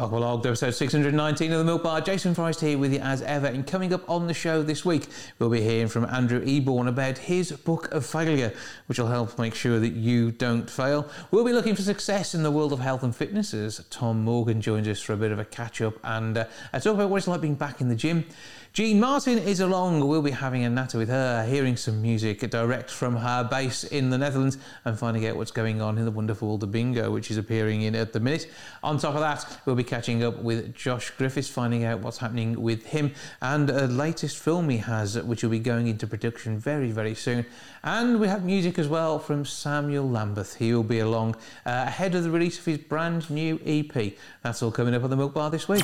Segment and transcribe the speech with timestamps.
[0.00, 2.00] Welcome along to episode 619 of the Milk Bar.
[2.00, 3.48] Jason Forrest here with you as ever.
[3.48, 5.08] And coming up on the show this week,
[5.38, 8.50] we'll be hearing from Andrew Eborn about his book of failure,
[8.86, 11.06] which will help make sure that you don't fail.
[11.30, 14.62] We'll be looking for success in the world of health and fitness as Tom Morgan
[14.62, 17.28] joins us for a bit of a catch up and uh, talk about what it's
[17.28, 18.24] like being back in the gym.
[18.72, 20.06] Jean Martyn is along.
[20.06, 24.10] We'll be having a natter with her, hearing some music direct from her base in
[24.10, 27.32] the Netherlands and finding out what's going on in the wonderful world of bingo, which
[27.32, 28.48] is appearing in at the minute.
[28.84, 32.62] On top of that, we'll be catching up with Josh Griffiths, finding out what's happening
[32.62, 33.12] with him
[33.42, 37.44] and a latest film he has, which will be going into production very, very soon.
[37.82, 40.54] And we have music as well from Samuel Lambeth.
[40.54, 41.34] He will be along
[41.66, 44.14] uh, ahead of the release of his brand new EP.
[44.42, 45.82] That's all coming up on the Milk Bar this week.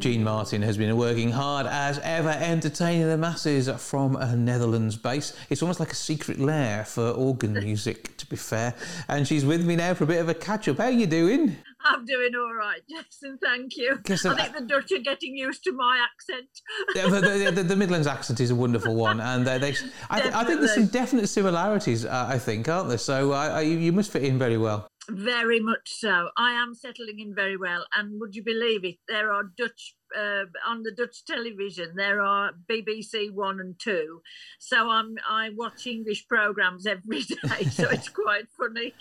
[0.00, 5.36] Jean Martyn has been working hard as ever, entertaining the masses from a Netherlands base.
[5.50, 8.74] It's almost like a secret lair for organ music, to be fair.
[9.08, 10.78] And she's with me now for a bit of a catch up.
[10.78, 11.54] How are you doing?
[11.84, 13.38] I'm doing all right, Jason.
[13.42, 13.98] Thank you.
[14.08, 16.48] I think the Dutch are getting used to my accent.
[16.94, 19.74] yeah, the, the, the, Midlands accent is a wonderful one, and uh, they,
[20.08, 22.04] I, th- I, think there's some definite similarities.
[22.04, 22.98] Uh, I think, aren't there?
[22.98, 24.89] So uh, you must fit in very well.
[25.10, 26.30] Very much so.
[26.38, 27.86] I am settling in very well.
[27.94, 28.96] And would you believe it?
[29.08, 31.92] There are Dutch uh, on the Dutch television.
[31.96, 34.22] There are BBC One and Two,
[34.58, 37.64] so I'm I watch English programs every day.
[37.70, 38.94] So it's quite funny.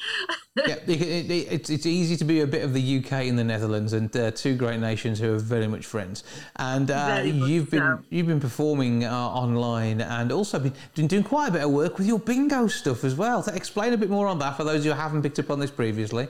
[0.55, 3.43] yeah, it, it, it's it's easy to be a bit of the UK and the
[3.43, 6.23] Netherlands, and uh, two great nations who are very much friends.
[6.57, 7.99] And uh, you've been so.
[8.09, 11.97] you've been performing uh, online, and also been, been doing quite a bit of work
[11.97, 13.43] with your bingo stuff as well.
[13.43, 15.71] So explain a bit more on that for those who haven't picked up on this
[15.71, 16.27] previously.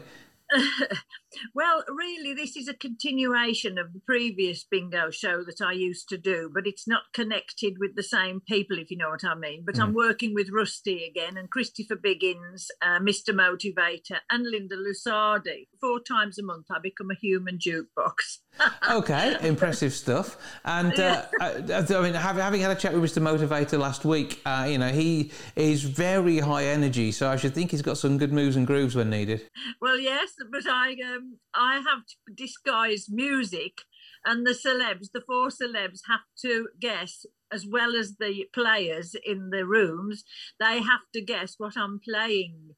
[1.54, 6.18] Well, really, this is a continuation of the previous bingo show that I used to
[6.18, 9.64] do, but it's not connected with the same people, if you know what I mean.
[9.66, 9.84] But mm.
[9.84, 13.30] I'm working with Rusty again and Christopher Biggins, uh, Mr.
[13.34, 15.68] Motivator, and Linda Lusardi.
[15.80, 18.40] Four times a month, I become a human jukebox.
[18.92, 20.38] okay, impressive stuff.
[20.66, 23.22] And uh, I, I, mean, having had a chat with Mr.
[23.22, 27.72] Motivator last week, uh, you know, he is very high energy, so I should think
[27.72, 29.48] he's got some good moves and grooves when needed.
[29.82, 33.82] Well, yes, but I um, I have to disguise music,
[34.26, 39.50] and the celebs, the four celebs, have to guess as well as the players in
[39.50, 40.24] the rooms,
[40.60, 42.76] they have to guess what I'm playing.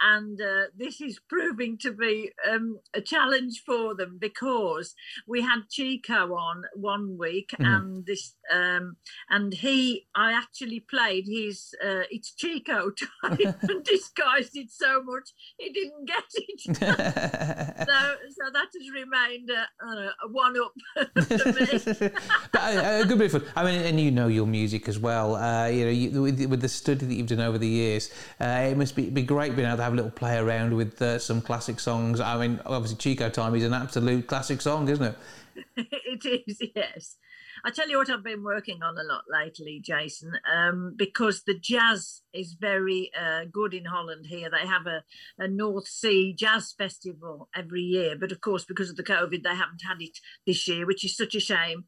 [0.00, 4.94] And uh, this is proving to be um, a challenge for them because
[5.26, 7.64] we had Chico on one week, mm-hmm.
[7.64, 8.96] and this, um,
[9.28, 12.90] and he, I actually played his, uh, it's Chico
[13.24, 17.76] time and disguised it so much he didn't get it.
[18.52, 19.66] that has remained a,
[20.24, 20.72] a one up
[21.26, 22.10] for me.
[22.52, 23.52] but uh, a good bit of fun.
[23.56, 25.36] I mean, and you know your music as well.
[25.36, 28.68] Uh, you know, you, with, with, the study that you've done over the years, uh,
[28.70, 31.18] it must be, be great being able to have a little play around with uh,
[31.18, 32.20] some classic songs.
[32.20, 35.16] I mean, obviously, Chico Time is an absolute classic song, isn't it?
[35.76, 37.16] it is, yes.
[37.64, 41.56] I tell you what, I've been working on a lot lately, Jason, um, because the
[41.56, 44.50] jazz is very uh, good in Holland here.
[44.50, 45.04] They have a,
[45.38, 49.54] a North Sea Jazz Festival every year, but of course, because of the COVID, they
[49.54, 51.84] haven't had it this year, which is such a shame.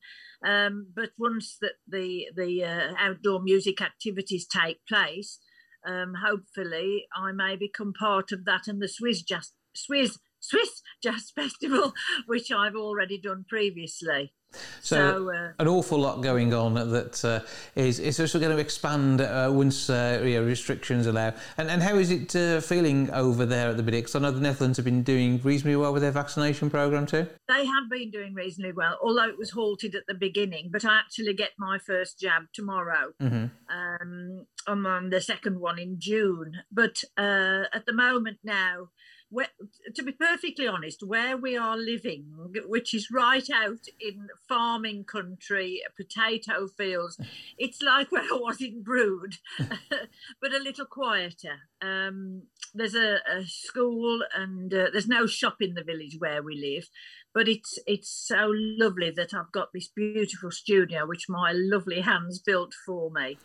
[0.47, 5.41] Um, but once that the the uh, outdoor music activities take place,
[5.84, 11.31] um, hopefully I may become part of that and the Swiss Jazz Swiss Swiss Jazz
[11.34, 11.95] Festival,
[12.27, 14.33] which I've already done previously.
[14.81, 17.41] So, so uh, an awful lot going on that uh,
[17.75, 21.32] is is also going to expand uh, once uh, you know, restrictions allow.
[21.56, 24.04] And and how is it uh, feeling over there at the minute?
[24.04, 27.26] Because I know the Netherlands have been doing reasonably well with their vaccination program too.
[27.48, 30.71] They have been doing reasonably well, although it was halted at the beginning.
[30.72, 33.12] But I actually get my first jab tomorrow.
[33.21, 33.47] Mm-hmm.
[33.68, 36.62] Um, I'm on the second one in June.
[36.71, 38.89] But uh, at the moment now
[39.34, 39.48] where,
[39.92, 42.27] to be perfectly honest, where we are living,
[42.66, 47.19] which is right out in farming country, potato fields,
[47.59, 51.63] it's like where I was in Brood, but a little quieter.
[51.83, 52.45] Um,
[52.75, 56.89] there's a, a, school and uh, there's no shop in the village where we live,
[57.34, 62.39] but it's it's so lovely that I've got this beautiful studio which my lovely hands
[62.39, 63.39] built for me.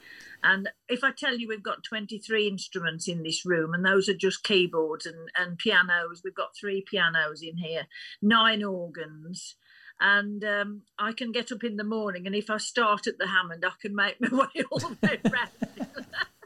[0.44, 4.14] And if I tell you we've got 23 instruments in this room, and those are
[4.14, 7.88] just keyboards and, and pianos, we've got three pianos in here,
[8.22, 9.56] nine organs,
[10.00, 13.28] and um, I can get up in the morning, and if I start at the
[13.28, 15.90] Hammond, I can make my way all the way around.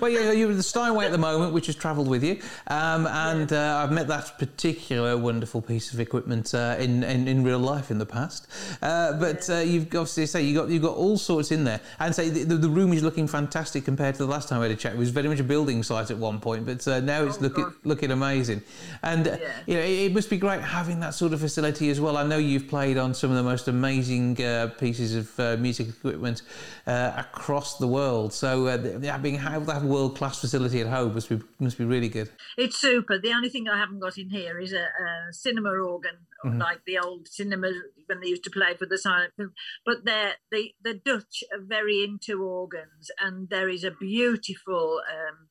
[0.00, 3.52] well, yeah, you're the Steinway at the moment, which has travelled with you, um, and
[3.52, 7.90] uh, I've met that particular wonderful piece of equipment uh, in, in, in real life
[7.90, 8.46] in the past.
[8.80, 12.14] Uh, but uh, you've obviously say you got you've got all sorts in there, and
[12.14, 14.80] say the, the, room is looking fantastic compared to the last time we had a
[14.80, 14.94] chat.
[14.94, 17.42] It was very much a building site at one point, but uh, now it's oh,
[17.42, 17.74] looking God.
[17.84, 18.62] looking amazing,
[19.02, 19.52] and uh, yeah.
[19.66, 22.16] you know it, it, must be great having that sort of facility as well.
[22.16, 24.36] I know you've played on some of the most amazing
[24.78, 26.40] pieces of music equipment
[26.86, 31.40] across the world, so uh, being have that world class facility at home must be
[31.58, 32.30] must be really good.
[32.56, 33.18] It's super.
[33.18, 36.58] The only thing I haven't got in here is a, a cinema organ, mm-hmm.
[36.58, 37.76] like the old cinemas
[38.06, 39.52] when they used to play for the silent film.
[39.84, 45.00] But they the the Dutch are very into organs, and there is a beautiful.
[45.08, 45.49] Um,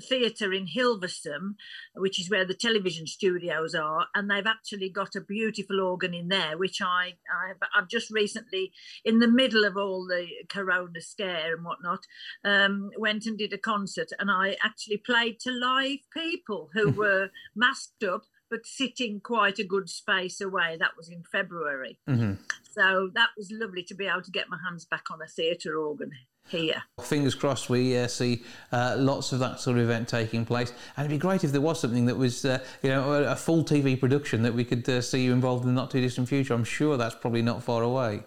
[0.00, 1.54] theatre in Hilversum,
[1.94, 6.28] which is where the television studios are, and they've actually got a beautiful organ in
[6.28, 8.72] there, which I, I have just recently,
[9.04, 12.00] in the middle of all the Corona scare and whatnot,
[12.44, 17.30] um, went and did a concert, and I actually played to live people who were
[17.54, 20.76] masked up but sitting quite a good space away.
[20.78, 21.98] That was in February.
[22.08, 22.34] Mm-hmm.
[22.70, 25.76] So that was lovely to be able to get my hands back on a theatre
[25.76, 26.12] organ
[26.48, 26.82] here.
[27.02, 30.72] Fingers crossed we uh, see uh, lots of that sort of event taking place.
[30.96, 33.36] And it'd be great if there was something that was, uh, you know, a, a,
[33.36, 36.28] full TV production that we could uh, see you involved in the not too distant
[36.28, 36.54] future.
[36.54, 38.22] I'm sure that's probably not far away.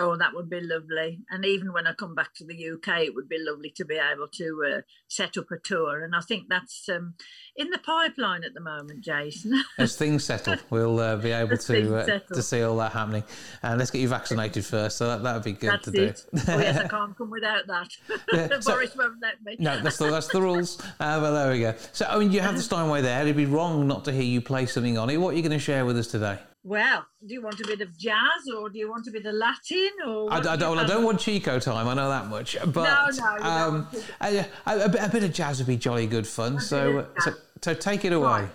[0.00, 1.22] Oh, that would be lovely.
[1.28, 3.96] And even when I come back to the UK, it would be lovely to be
[3.96, 6.04] able to uh, set up a tour.
[6.04, 7.14] And I think that's um,
[7.56, 9.60] in the pipeline at the moment, Jason.
[9.78, 13.24] As things settle, we'll uh, be able to uh, to see all that happening.
[13.64, 14.98] And let's get you vaccinated first.
[14.98, 16.24] So that that would be good that's to it.
[16.32, 16.42] do.
[16.52, 17.88] oh, yes, I can't come without that.
[18.32, 19.56] Yeah, so, Boris won't let me.
[19.58, 20.80] no, that's the, that's the rules.
[21.00, 21.74] Uh, but there we go.
[21.92, 23.22] So, I mean, you have the Steinway there.
[23.22, 25.16] It'd be wrong not to hear you play something on it.
[25.16, 26.38] What are you going to share with us today?
[26.64, 29.34] Well, do you want a bit of jazz or do you want a bit of
[29.34, 29.90] Latin?
[30.06, 31.86] Or I, I, don't, well, I don't want Chico time.
[31.88, 32.56] I know that much.
[32.66, 33.08] But no,
[33.38, 33.88] no, um,
[34.20, 36.60] a, a, a, bit of jazz would be jolly good fun.
[36.60, 38.26] So, so, so, take it away.
[38.26, 38.50] Right.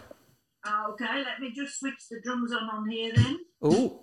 [0.92, 3.40] Okay, let me just switch the drums on on here then.
[3.62, 4.00] Oh.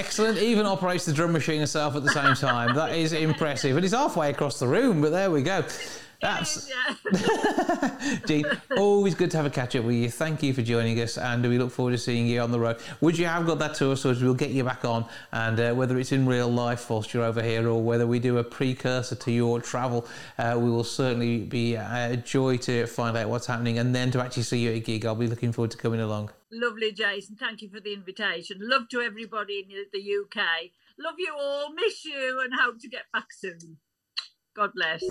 [0.00, 0.38] Excellent.
[0.38, 2.74] Even operates the drum machine herself at the same time.
[2.74, 3.76] That is impressive.
[3.76, 5.62] And he's halfway across the room, but there we go.
[6.22, 6.70] That's
[8.26, 8.46] Jean.
[8.78, 10.08] Always good to have a catch up with you.
[10.08, 12.78] Thank you for joining us, and we look forward to seeing you on the road.
[13.02, 13.94] Would you have got that tour?
[13.94, 17.24] So we'll get you back on, and uh, whether it's in real life whilst you're
[17.24, 20.06] over here, or whether we do a precursor to your travel,
[20.38, 24.20] uh, we will certainly be a joy to find out what's happening, and then to
[24.20, 25.04] actually see you at a gig.
[25.04, 26.30] I'll be looking forward to coming along.
[26.52, 27.36] Lovely, Jason.
[27.36, 28.58] Thank you for the invitation.
[28.60, 30.44] Love to everybody in the UK.
[30.98, 31.72] Love you all.
[31.72, 33.78] Miss you, and hope to get back soon.
[34.56, 35.02] God bless.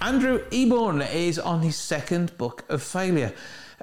[0.00, 3.32] Andrew Eborn is on his second book of failure.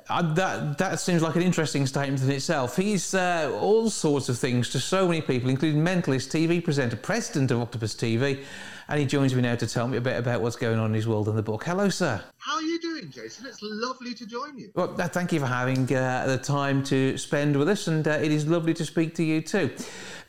[0.09, 2.75] Uh, that that seems like an interesting statement in itself.
[2.75, 7.51] He's uh, all sorts of things to so many people, including mentalist, TV presenter, president
[7.51, 8.43] of Octopus TV,
[8.89, 10.93] and he joins me now to tell me a bit about what's going on in
[10.93, 11.63] his world and the book.
[11.63, 12.21] Hello, sir.
[12.37, 13.45] How are you doing, Jason?
[13.45, 14.71] It's lovely to join you.
[14.73, 18.31] Well, thank you for having uh, the time to spend with us, and uh, it
[18.31, 19.69] is lovely to speak to you too.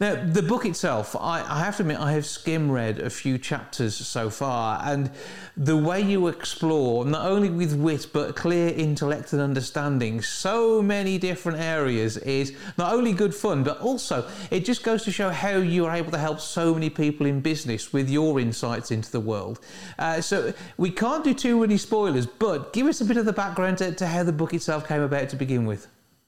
[0.01, 3.37] Now, the book itself, I, I, have to admit, I have skim read a few
[3.37, 5.11] chapters so far, and
[5.57, 11.19] the way you explore, not only with wit but clear intellect and understanding, so many
[11.19, 15.57] different areas is not only good fun, but also it just goes to show how
[15.57, 19.25] you are able to help so many people in business with your insights into the
[19.33, 19.57] world.
[19.99, 20.37] Uh, so
[20.77, 23.87] we can't do too many spoilers, but give us a bit of the background to,
[24.01, 25.83] to how the book itself came about to begin with.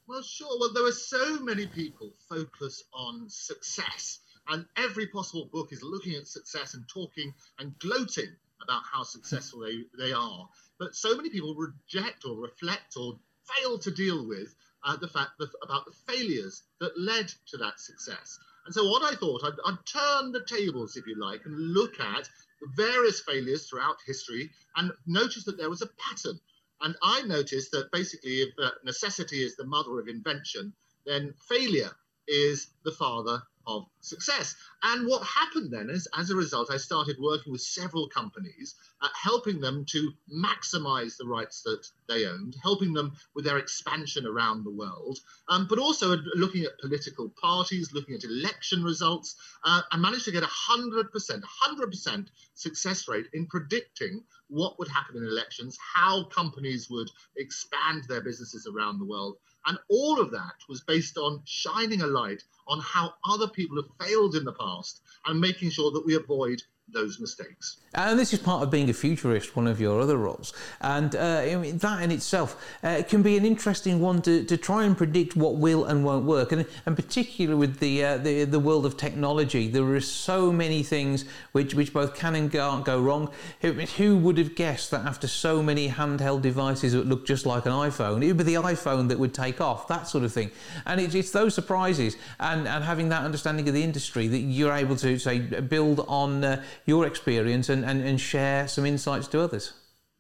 [0.06, 0.54] Well, sure.
[0.58, 6.14] Well, there are so many people focus on success And every possible book is looking
[6.14, 10.48] at success and talking and gloating about how successful they, they are.
[10.78, 15.32] But so many people reject or reflect or fail to deal with uh, the fact
[15.38, 18.38] that, about the failures that led to that success.
[18.70, 21.98] And so, what I thought, I'd, I'd turn the tables, if you like, and look
[21.98, 26.38] at the various failures throughout history and notice that there was a pattern.
[26.80, 30.72] And I noticed that basically, if uh, necessity is the mother of invention,
[31.04, 31.90] then failure
[32.30, 34.54] is the father of success.
[34.82, 39.08] And what happened then is, as a result, I started working with several companies, uh,
[39.14, 44.64] helping them to maximize the rights that they owned, helping them with their expansion around
[44.64, 45.18] the world,
[45.48, 49.36] um, but also looking at political parties, looking at election results.
[49.64, 55.16] Uh, I managed to get a 100%, 100% success rate in predicting what would happen
[55.16, 59.36] in elections, how companies would expand their businesses around the world.
[59.66, 64.06] And all of that was based on shining a light on how other people have
[64.06, 66.60] failed in the past and making sure that we avoid
[66.92, 67.78] those mistakes.
[67.94, 70.52] And this is part of being a futurist, one of your other roles.
[70.80, 74.56] And uh, I mean, that in itself uh, can be an interesting one to, to
[74.56, 76.52] try and predict what will and won't work.
[76.52, 80.84] And, and particularly with the, uh, the, the world of technology, there are so many
[80.84, 83.30] things which, which both can and can't go wrong.
[83.62, 87.72] Who, would have guessed that after so many handheld devices that look just like an
[87.72, 90.50] iPhone, it would be the iPhone that would take off, that sort of thing.
[90.86, 94.72] And it's, it's those surprises and, and having that understanding of the industry that you're
[94.72, 99.40] able to, say, build on uh, your experience and, and, and share some insights to
[99.40, 99.72] others.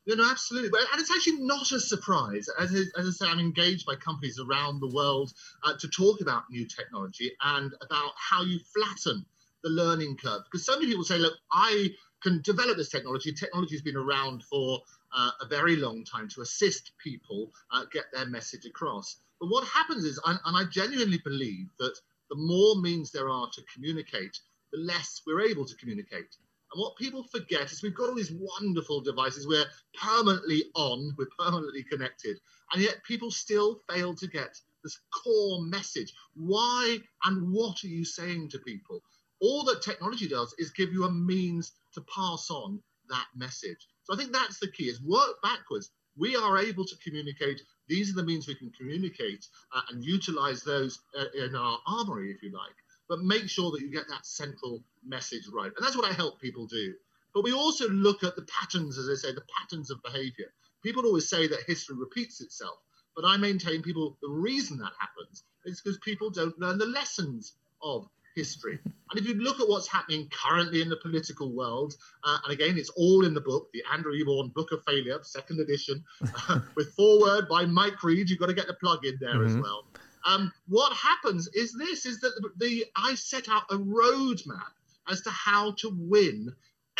[0.06, 0.70] You know, absolutely.
[0.92, 2.48] And it's actually not a surprise.
[2.58, 6.44] As, as I say, I'm engaged by companies around the world uh, to talk about
[6.50, 9.24] new technology and about how you flatten
[9.62, 10.42] the learning curve.
[10.44, 11.90] Because so many people say, look, I
[12.22, 13.32] can develop this technology.
[13.32, 14.80] Technology has been around for
[15.16, 19.16] uh, a very long time to assist people uh, get their message across.
[19.40, 21.94] But what happens is, and, and I genuinely believe that
[22.30, 24.38] the more means there are to communicate,
[24.72, 26.36] the less we're able to communicate.
[26.72, 29.46] And what people forget is we've got all these wonderful devices.
[29.46, 29.66] We're
[30.00, 32.38] permanently on, we're permanently connected.
[32.72, 36.12] And yet people still fail to get this core message.
[36.34, 39.02] Why and what are you saying to people?
[39.40, 43.88] All that technology does is give you a means to pass on that message.
[44.04, 45.90] So I think that's the key is work backwards.
[46.16, 47.60] We are able to communicate.
[47.88, 52.30] These are the means we can communicate uh, and utilize those uh, in our armory,
[52.30, 52.76] if you like
[53.10, 55.72] but make sure that you get that central message right.
[55.76, 56.94] And that's what I help people do.
[57.34, 60.52] But we also look at the patterns, as I say, the patterns of behavior.
[60.82, 62.78] People always say that history repeats itself,
[63.14, 67.54] but I maintain people, the reason that happens is because people don't learn the lessons
[67.82, 68.78] of history.
[68.84, 72.78] And if you look at what's happening currently in the political world, uh, and again,
[72.78, 76.04] it's all in the book, the Andrew Eborn Book of Failure, second edition,
[76.48, 78.30] uh, with foreword by Mike Read.
[78.30, 79.46] You've got to get the plug in there mm-hmm.
[79.46, 79.84] as well.
[80.24, 84.72] Um, what happens is this: is that the, the I set out a roadmap
[85.08, 86.52] as to how to win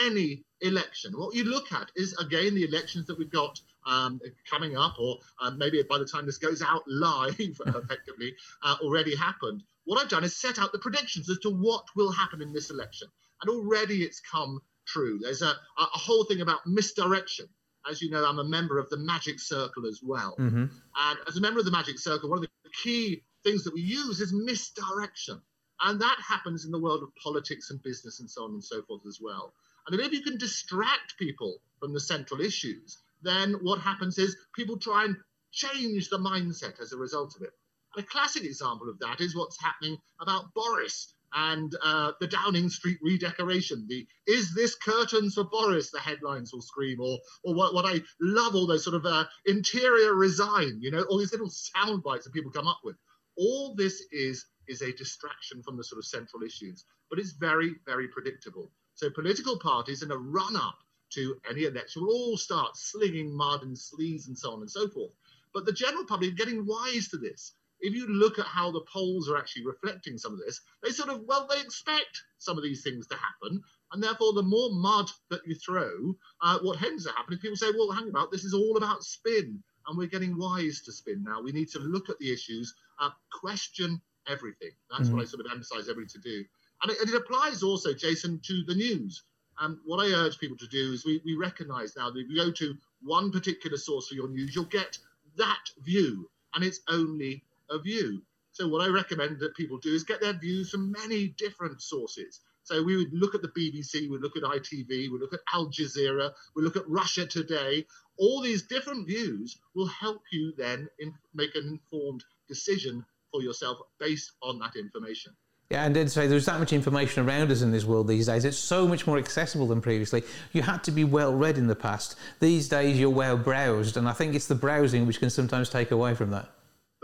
[0.02, 1.12] any election.
[1.12, 5.18] What you look at is again the elections that we've got um, coming up, or
[5.40, 9.62] uh, maybe by the time this goes out live, effectively uh, already happened.
[9.84, 12.70] What I've done is set out the predictions as to what will happen in this
[12.70, 13.08] election,
[13.42, 15.18] and already it's come true.
[15.22, 17.48] There's a, a whole thing about misdirection
[17.88, 20.36] as you know, I'm a member of the Magic Circle as well.
[20.38, 20.64] Mm-hmm.
[20.64, 23.80] And as a member of the Magic Circle, one of the key things that we
[23.80, 25.40] use is misdirection.
[25.82, 28.82] And that happens in the world of politics and business and so on and so
[28.82, 29.54] forth as well.
[29.86, 34.78] And if you can distract people from the central issues, then what happens is people
[34.78, 35.16] try and
[35.52, 37.52] change the mindset as a result of it.
[37.96, 42.68] And a classic example of that is what's happening about Boris and uh, the Downing
[42.68, 43.86] Street redecoration.
[43.88, 48.00] The "Is this curtains for Boris?" The headlines will scream, or or what, what I
[48.20, 50.78] love all those sort of uh, interior resign.
[50.80, 52.96] You know, all these little sound bites that people come up with.
[53.36, 57.74] All this is is a distraction from the sort of central issues, but it's very
[57.84, 58.70] very predictable.
[58.94, 60.78] So political parties in a run up
[61.10, 64.88] to any election will all start slinging mud and sleaze and so on and so
[64.88, 65.12] forth.
[65.52, 69.28] But the general public getting wise to this if you look at how the polls
[69.28, 72.82] are actually reflecting some of this, they sort of, well, they expect some of these
[72.82, 73.62] things to happen.
[73.92, 77.70] And therefore, the more mud that you throw, uh, what to happen is people say,
[77.76, 79.62] well, hang about, this is all about spin.
[79.86, 81.42] And we're getting wise to spin now.
[81.42, 84.70] We need to look at the issues, uh, question everything.
[84.90, 85.16] That's mm-hmm.
[85.16, 86.44] what I sort of emphasize everybody to do.
[86.82, 89.22] And it, and it applies also, Jason, to the news.
[89.60, 92.36] Um, what I urge people to do is we, we recognize now that if you
[92.36, 94.96] go to one particular source for your news, you'll get
[95.36, 98.22] that view, and it's only a view.
[98.52, 102.40] So what I recommend that people do is get their views from many different sources.
[102.62, 105.68] So we would look at the BBC, we look at ITV, we look at Al
[105.68, 107.86] Jazeera, we look at Russia Today.
[108.18, 113.78] All these different views will help you then in, make an informed decision for yourself
[113.98, 115.32] based on that information.
[115.70, 118.44] Yeah, and then say there's that much information around us in this world these days.
[118.44, 120.24] It's so much more accessible than previously.
[120.52, 122.16] You had to be well read in the past.
[122.40, 125.92] These days, you're well browsed, and I think it's the browsing which can sometimes take
[125.92, 126.50] away from that.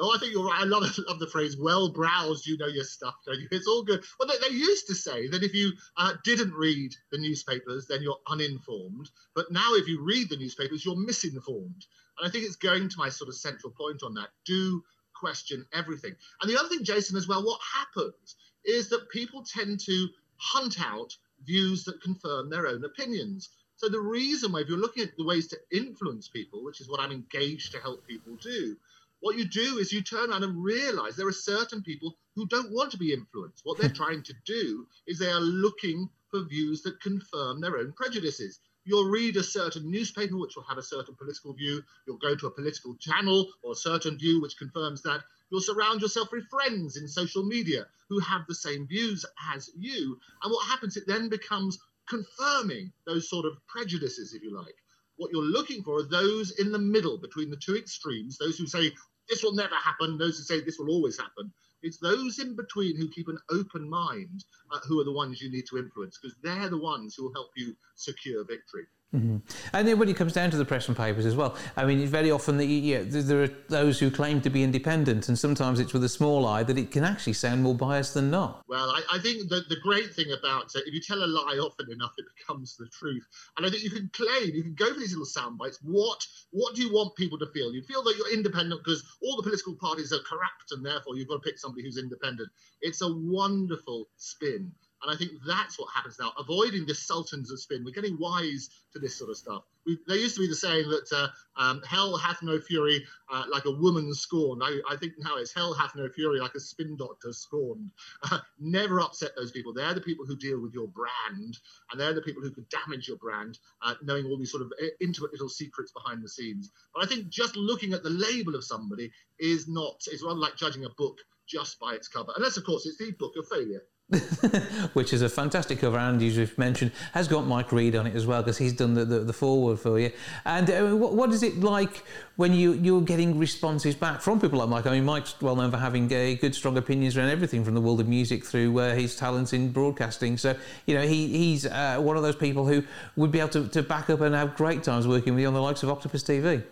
[0.01, 0.61] Oh, I think you're right.
[0.61, 3.47] I love, love the phrase "well browsed." You know your stuff, don't you?
[3.53, 4.05] It's all good.
[4.19, 8.03] Well, they, they used to say that if you uh, didn't read the newspapers, then
[8.03, 9.09] you're uninformed.
[9.37, 11.87] But now, if you read the newspapers, you're misinformed.
[12.19, 14.29] And I think it's going to my sort of central point on that.
[14.45, 14.83] Do
[15.19, 16.15] question everything.
[16.41, 20.81] And the other thing, Jason, as well, what happens is that people tend to hunt
[20.81, 23.49] out views that confirm their own opinions.
[23.77, 26.89] So the reason why, if you're looking at the ways to influence people, which is
[26.89, 28.77] what I'm engaged to help people do,
[29.21, 32.73] what you do is you turn around and realize there are certain people who don't
[32.73, 33.65] want to be influenced.
[33.65, 37.93] What they're trying to do is they are looking for views that confirm their own
[37.93, 38.61] prejudices.
[38.87, 41.83] You'll read a certain newspaper which will have a certain political view.
[42.07, 45.23] You'll go to a political channel or a certain view which confirms that.
[45.51, 50.19] You'll surround yourself with friends in social media who have the same views as you.
[50.43, 51.79] And what happens, it then becomes
[52.09, 54.77] confirming those sort of prejudices, if you like.
[55.17, 58.67] What you're looking for are those in the middle between the two extremes, those who
[58.67, 58.93] say
[59.29, 61.53] this will never happen, those who say this will always happen.
[61.87, 65.51] It's those in between who keep an open mind uh, who are the ones you
[65.53, 68.87] need to influence because they're the ones who will help you secure victory.
[69.15, 69.37] Mm-hmm.
[69.73, 72.05] And then when it comes down to the press and papers as well, I mean,
[72.07, 75.93] very often the, yeah, there are those who claim to be independent, and sometimes it's
[75.93, 78.63] with a small eye that it can actually sound more biased than not.
[78.69, 81.59] Well, I, I think that the great thing about it, if you tell a lie
[81.63, 83.25] often enough, it becomes the truth.
[83.57, 85.79] And I think you can claim, you can go for these little sound bites.
[85.83, 87.73] What, what do you want people to feel?
[87.73, 91.29] You feel that you're independent because all the political parties are corrupt, and therefore you've
[91.29, 92.49] got to pick somebody who's independent.
[92.83, 94.73] It's a wonderful spin.
[95.03, 97.85] And I think that's what happens now, avoiding the sultans of spin.
[97.85, 99.63] We're getting wise to this sort of stuff.
[99.85, 101.29] We, there used to be the saying that uh,
[101.61, 104.63] um, hell hath no fury uh, like a woman scorned.
[104.65, 107.91] I, I, think now it's hell hath no fury like a spin doctor scorned.
[108.23, 109.73] Uh, never upset those people.
[109.73, 111.59] They're the people who deal with your brand,
[111.91, 114.73] and they're the people who could damage your brand, uh, knowing all these sort of
[114.83, 116.71] uh, intimate little secrets behind the scenes.
[116.95, 120.57] But I think just looking at the label of somebody is not, it's rather like
[120.57, 122.33] judging a book just by its cover.
[122.37, 123.83] Unless, of course, it's the book of failure.
[124.93, 128.15] which is a fantastic cover, and as you've mentioned, has got Mike Read on it
[128.15, 130.13] as well because he's done the, the, the, foreword for you.
[130.45, 132.05] And uh, what, what is it like
[132.37, 134.87] when you, you're getting responses back from people like Mike?
[134.87, 137.81] I mean, Mike's well known for having uh, good, strong opinions around everything from the
[137.81, 140.39] world of music through uh, his talents in broadcasting.
[140.39, 140.55] So,
[140.87, 142.85] you know, he, he's uh, one of those people who
[143.17, 145.55] would be able to, to back up and have great times working with you on
[145.55, 146.63] the likes of Octopus TV.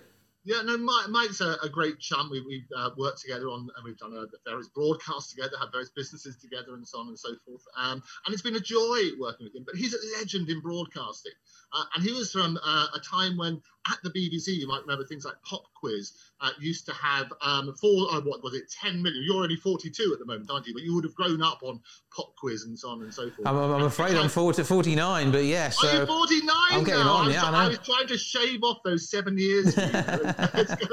[0.45, 2.29] Yeah, no, Mike, Mike's a, a, great chum.
[2.31, 5.89] We, we've uh, worked together on, and we've done uh, various broadcasts together, had various
[5.91, 7.63] businesses together, and so on and so forth.
[7.79, 9.65] Um, and it's been a joy working with him.
[9.65, 11.33] But he's a legend in broadcasting,
[11.73, 15.05] uh, and he was from uh, a time when at the BBC, you might remember
[15.05, 19.03] things like Pop Quiz uh, used to have um, four, uh, what was it, 10
[19.03, 19.23] million.
[19.27, 20.73] You're only 42 at the moment, aren't you?
[20.73, 21.81] But you would have grown up on
[22.15, 23.47] Pop Quiz and so on and so forth.
[23.47, 25.79] I'm, I'm afraid I'm 40, 49, but yes.
[25.83, 27.13] Yeah, so Are you 49 I'm getting now?
[27.13, 29.75] on, yeah, I, was, I, I was trying to shave off those seven years.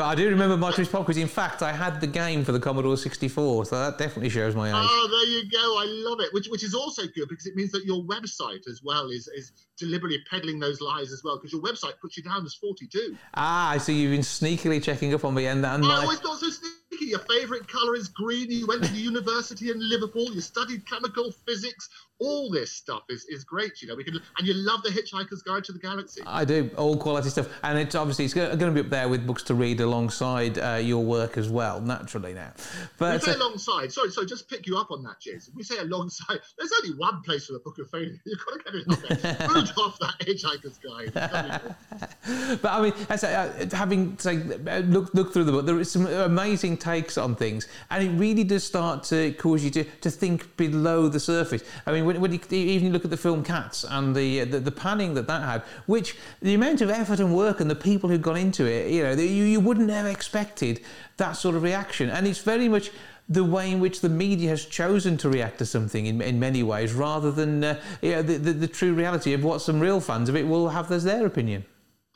[0.00, 1.18] But I do remember Mike Read's Pop Quiz.
[1.18, 4.68] In fact, I had the game for the Commodore 64, so that definitely shows my
[4.68, 4.74] age.
[4.74, 5.58] Oh, there you go.
[5.78, 6.32] I love it.
[6.32, 9.52] Which which is also good because it means that your website as well is is
[9.76, 13.14] deliberately peddling those lies as well because your website puts you down as 42.
[13.34, 15.96] Ah, I see you've been sneakily checking up on me and, and I my...
[15.96, 16.79] always so sneaky.
[17.06, 18.50] Your favourite colour is green.
[18.50, 20.32] You went to the university in Liverpool.
[20.32, 21.88] You studied chemical physics.
[22.18, 23.80] All this stuff is, is great.
[23.80, 26.20] You know, we can and you love the Hitchhiker's Guide to the Galaxy.
[26.26, 29.26] I do all quality stuff, and it's obviously it's going to be up there with
[29.26, 32.52] books to read alongside uh, your work as well, naturally now.
[32.98, 33.90] But we say uh, alongside.
[33.92, 35.54] Sorry, so just pick you up on that, Jason.
[35.56, 36.40] We say alongside.
[36.58, 38.20] There's only one place for the Book of Failure.
[38.26, 39.48] You've got to get it up there.
[39.78, 41.12] Off that Hitchhiker's Guide.
[42.62, 46.06] but I mean, I uh, having say, look look through the book, there is some
[46.06, 50.56] amazing takes on things, and it really does start to cause you to, to think
[50.56, 51.62] below the surface.
[51.86, 54.72] I mean, when, when you even look at the film Cats and the, the, the
[54.72, 58.18] panning that that had, which the amount of effort and work and the people who
[58.18, 60.80] got into it, you know, you, you wouldn't have expected
[61.16, 62.90] that sort of reaction, and it's very much
[63.28, 66.64] the way in which the media has chosen to react to something in, in many
[66.64, 70.00] ways rather than uh, you know, the, the, the, true reality of what some real
[70.00, 71.64] fans of it will have as their opinion.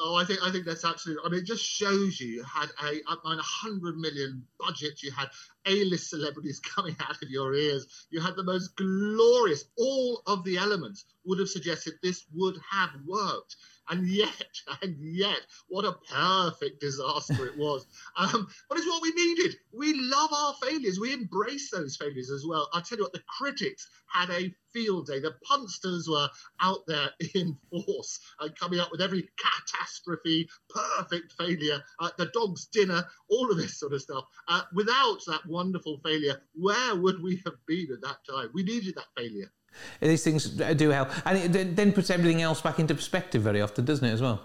[0.00, 1.22] Oh, I think I think that's absolutely.
[1.24, 5.02] I mean, it just shows you had a a hundred million budget.
[5.02, 5.28] You had
[5.66, 8.07] A-list celebrities coming out of your ears.
[8.11, 9.66] You had the most glorious.
[9.76, 13.57] All of the elements would have suggested this would have worked.
[13.88, 14.29] And yet,
[14.83, 17.87] and yet, what a perfect disaster it was.
[18.16, 19.57] Um, but it's what we needed.
[19.73, 20.99] We love our failures.
[20.99, 22.68] We embrace those failures as well.
[22.73, 25.20] I tell you what, the critics had a field day.
[25.20, 26.29] The punsters were
[26.61, 32.66] out there in force, uh, coming up with every catastrophe, perfect failure, uh, the dog's
[32.66, 34.25] dinner, all of this sort of stuff.
[34.49, 38.51] Uh, without that wonderful failure, where would we have been at that time?
[38.53, 39.51] We needed that failure.
[40.00, 43.84] These things do help, and it then puts everything else back into perspective very often,
[43.84, 44.40] doesn't it, as well?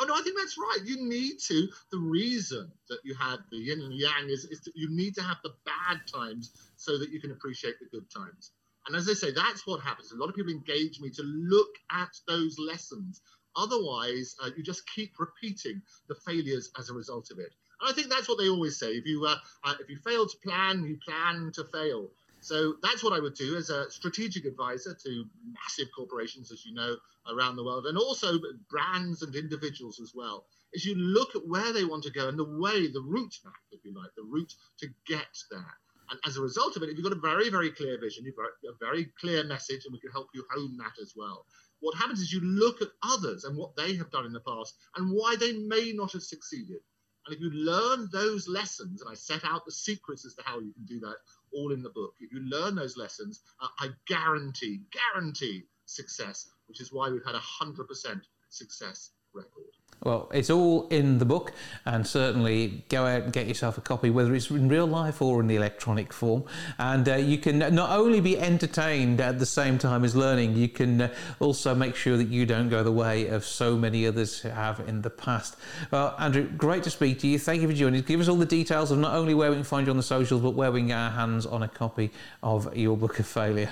[0.00, 0.78] Oh no, I think that's right.
[0.84, 1.68] You need to.
[1.92, 5.22] The reason that you have the yin and yang is, is that you need to
[5.22, 8.50] have the bad times so that you can appreciate the good times.
[8.86, 10.12] And as I say, that's what happens.
[10.12, 13.22] A lot of people engage me to look at those lessons.
[13.56, 17.54] Otherwise, uh, you just keep repeating the failures as a result of it.
[17.80, 18.92] And I think that's what they always say.
[18.92, 22.10] If you uh, uh, if you fail to plan, you plan to fail.
[22.44, 26.74] So that's what I would do as a strategic advisor to massive corporations, as you
[26.74, 26.94] know,
[27.32, 30.44] around the world, and also brands and individuals as well.
[30.74, 33.54] Is you look at where they want to go and the way, the route map,
[33.72, 35.78] if you like, the route to get there.
[36.10, 38.36] And as a result of it, if you've got a very, very clear vision, you've
[38.36, 41.46] got a very clear message, and we can help you hone that as well.
[41.80, 44.74] What happens is you look at others and what they have done in the past
[44.96, 46.80] and why they may not have succeeded.
[47.26, 50.60] And if you learn those lessons, and I set out the secrets as to how
[50.60, 51.16] you can do that
[51.52, 56.80] all in the book, if you learn those lessons, uh, I guarantee, guarantee success, which
[56.80, 59.72] is why we've had a 100% success record.
[60.04, 61.52] Well, it's all in the book,
[61.86, 65.40] and certainly go out and get yourself a copy, whether it's in real life or
[65.40, 66.44] in the electronic form.
[66.78, 70.68] And uh, you can not only be entertained at the same time as learning, you
[70.68, 74.42] can uh, also make sure that you don't go the way of so many others
[74.42, 75.56] have in the past.
[75.90, 77.38] Well, Andrew, great to speak to you.
[77.38, 78.06] Thank you for joining us.
[78.06, 80.02] Give us all the details of not only where we can find you on the
[80.02, 82.10] socials, but where we can get our hands on a copy
[82.42, 83.70] of your book of failure.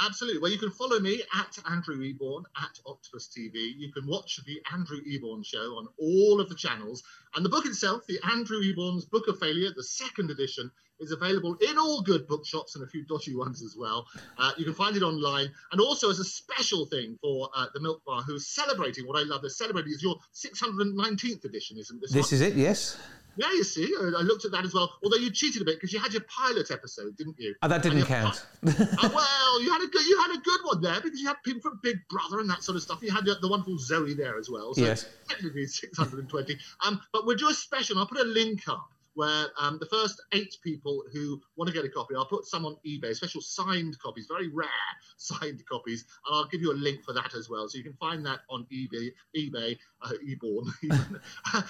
[0.00, 0.40] Absolutely.
[0.40, 3.72] Well, you can follow me at Andrew Eborn at Octopus TV.
[3.76, 7.02] You can watch the Andrew Eborn show on all of the channels.
[7.34, 11.56] And the book itself, the Andrew Eborn's Book of Failure, the second edition, is available
[11.60, 14.06] in all good bookshops and a few dodgy ones as well.
[14.38, 15.48] Uh, you can find it online.
[15.72, 19.24] And also as a special thing for uh, the Milk Bar, who's celebrating what I
[19.24, 22.12] love, they're celebrating is your 619th edition, isn't this?
[22.12, 22.34] This one?
[22.34, 22.98] is it, yes.
[23.36, 24.92] Yeah, you see, I looked at that as well.
[25.02, 27.54] Although you cheated a bit because you had your pilot episode, didn't you?
[27.62, 28.44] Oh, that didn't count.
[28.66, 31.36] oh, well, you had a good, you had a good one there because you had
[31.44, 33.02] people from Big Brother and that sort of stuff.
[33.02, 34.74] You had the, the wonderful Zoe there as well.
[34.74, 35.06] So yes.
[35.28, 36.58] Technically 620.
[36.86, 37.98] Um, but we'll do a special.
[37.98, 41.84] I'll put a link up where um, the first eight people who want to get
[41.84, 44.68] a copy, I'll put some on eBay, special signed copies, very rare
[45.16, 47.68] signed copies, and I'll give you a link for that as well.
[47.68, 50.66] So you can find that on eBay, eBay, uh, Eborn.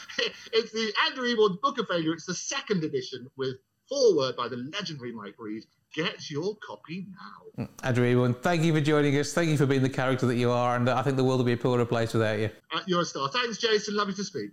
[0.53, 2.13] it's the Andrew Eborn Book of Failure.
[2.13, 3.57] It's the second edition with
[3.89, 5.65] foreword by the legendary Mike Read.
[5.95, 7.07] Get your copy
[7.57, 7.69] now.
[7.85, 9.33] Andrew Eborn, thank you for joining us.
[9.33, 11.45] Thank you for being the character that you are, and I think the world will
[11.45, 12.51] be a poorer place without you.
[12.75, 13.29] Uh, you're a star.
[13.29, 13.95] Thanks, Jason.
[13.95, 14.51] Lovely to speak.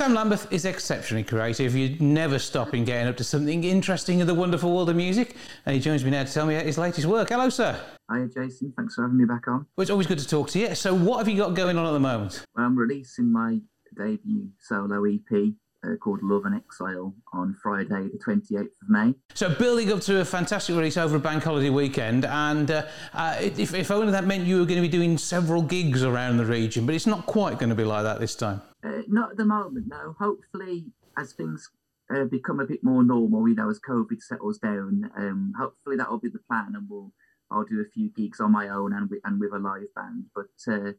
[0.00, 1.76] Sam Lambeth is exceptionally creative.
[1.76, 5.36] You'd never stop in getting up to something interesting in the wonderful world of music.
[5.66, 7.28] And he joins me now to tell me about his latest work.
[7.28, 7.78] Hello, sir.
[8.08, 8.72] Hi, Jason.
[8.74, 9.66] Thanks for having me back on.
[9.76, 10.74] Well, it's always good to talk to you.
[10.74, 12.46] So, what have you got going on at the moment?
[12.56, 13.58] Well, I'm releasing my
[13.94, 15.52] debut solo EP
[15.84, 19.14] uh, called Love and Exile on Friday, the 28th of May.
[19.34, 23.36] So, building up to a fantastic release over a bank holiday weekend, and uh, uh,
[23.38, 26.46] if, if only that meant you were going to be doing several gigs around the
[26.46, 28.62] region, but it's not quite going to be like that this time.
[28.84, 30.14] Uh, not at the moment, no.
[30.18, 31.70] Hopefully, as things
[32.14, 36.10] uh, become a bit more normal, you know, as COVID settles down, um, hopefully that
[36.10, 37.12] will be the plan, and we'll
[37.50, 40.26] I'll do a few gigs on my own and with, and with a live band.
[40.34, 40.92] But uh,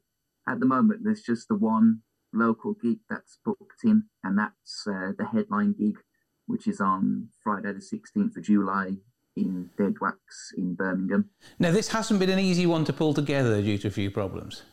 [0.48, 2.02] at the moment, there's just the one
[2.34, 5.98] local gig that's booked in, and that's uh, the headline gig,
[6.46, 8.98] which is on Friday the 16th of July
[9.36, 11.30] in Dead Wax in Birmingham.
[11.58, 14.64] Now, this hasn't been an easy one to pull together due to a few problems.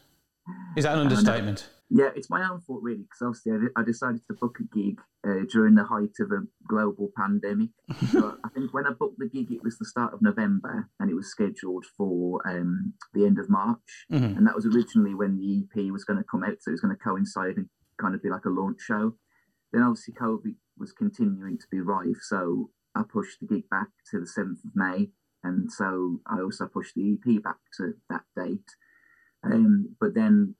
[0.76, 1.68] Is that an understatement?
[1.90, 5.44] Yeah, it's my own fault really, because obviously I, decided to book a gig uh,
[5.50, 7.70] during the height of a global pandemic.
[8.12, 11.10] so I think when I booked the gig, it was the start of November, and
[11.10, 14.36] it was scheduled for um, the end of March, mm-hmm.
[14.36, 16.82] and that was originally when the EP was going to come out, so it was
[16.82, 17.68] going to coincide and
[18.00, 19.14] kind of be like a launch show.
[19.72, 24.20] Then obviously COVID was continuing to be rife, so I pushed the gig back to
[24.20, 25.08] the seventh of May,
[25.42, 28.68] and so I also pushed the EP back to that date.
[29.42, 30.56] Um, but then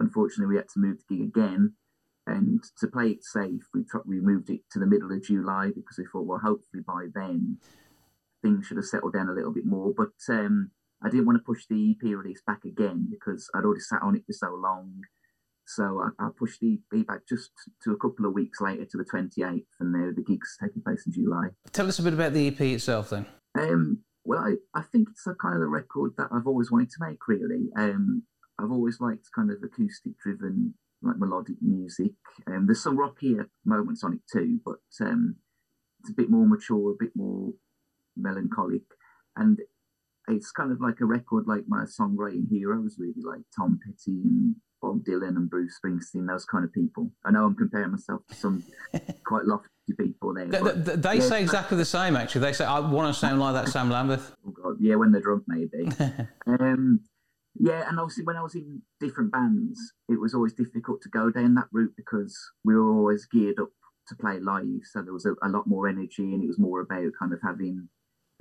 [0.00, 1.74] unfortunately, we had to move the gig again.
[2.26, 5.68] And to play it safe, we, tr- we moved it to the middle of July
[5.68, 7.58] because we thought, well, hopefully by then
[8.42, 9.92] things should have settled down a little bit more.
[9.96, 10.70] But um,
[11.02, 14.16] I didn't want to push the EP release back again because I'd already sat on
[14.16, 15.02] it for so long.
[15.66, 17.50] So I, I pushed the EP back just
[17.84, 21.04] to a couple of weeks later to the 28th, and the, the gig's taking place
[21.06, 21.48] in July.
[21.72, 23.26] Tell us a bit about the EP itself then.
[23.58, 26.90] Um, well, I, I think it's a kind of the record that I've always wanted
[26.90, 27.68] to make, really.
[27.76, 28.22] Um,
[28.58, 32.12] I've always liked kind of acoustic driven, like melodic music.
[32.46, 35.36] Um, there's some rockier moments on it too, but um,
[36.00, 37.52] it's a bit more mature, a bit more
[38.16, 38.82] melancholic.
[39.36, 39.60] And
[40.28, 44.56] it's kind of like a record like my songwriting heroes, really, like Tom Petty and
[44.80, 47.10] Bob Dylan and Bruce Springsteen, those kind of people.
[47.24, 48.64] I know I'm comparing myself to some
[49.24, 50.46] quite lofty people there.
[50.46, 52.42] They, they yeah, say exactly the same, actually.
[52.42, 54.32] They say, I want to sound like that Sam Lambeth.
[54.46, 55.90] oh God, yeah, when they're drunk, maybe.
[56.46, 57.00] um,
[57.58, 61.30] yeah, and obviously when I was in different bands, it was always difficult to go
[61.30, 63.70] down that route because we were always geared up
[64.08, 66.80] to play live, so there was a, a lot more energy, and it was more
[66.80, 67.88] about kind of having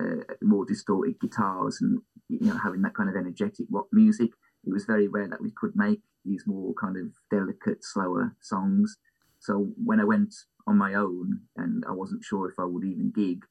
[0.02, 4.32] uh, more distorted guitars and you know having that kind of energetic rock music.
[4.66, 8.98] It was very rare that we could make these more kind of delicate, slower songs.
[9.40, 10.34] So when I went
[10.68, 13.46] on my own and I wasn't sure if I would even gig,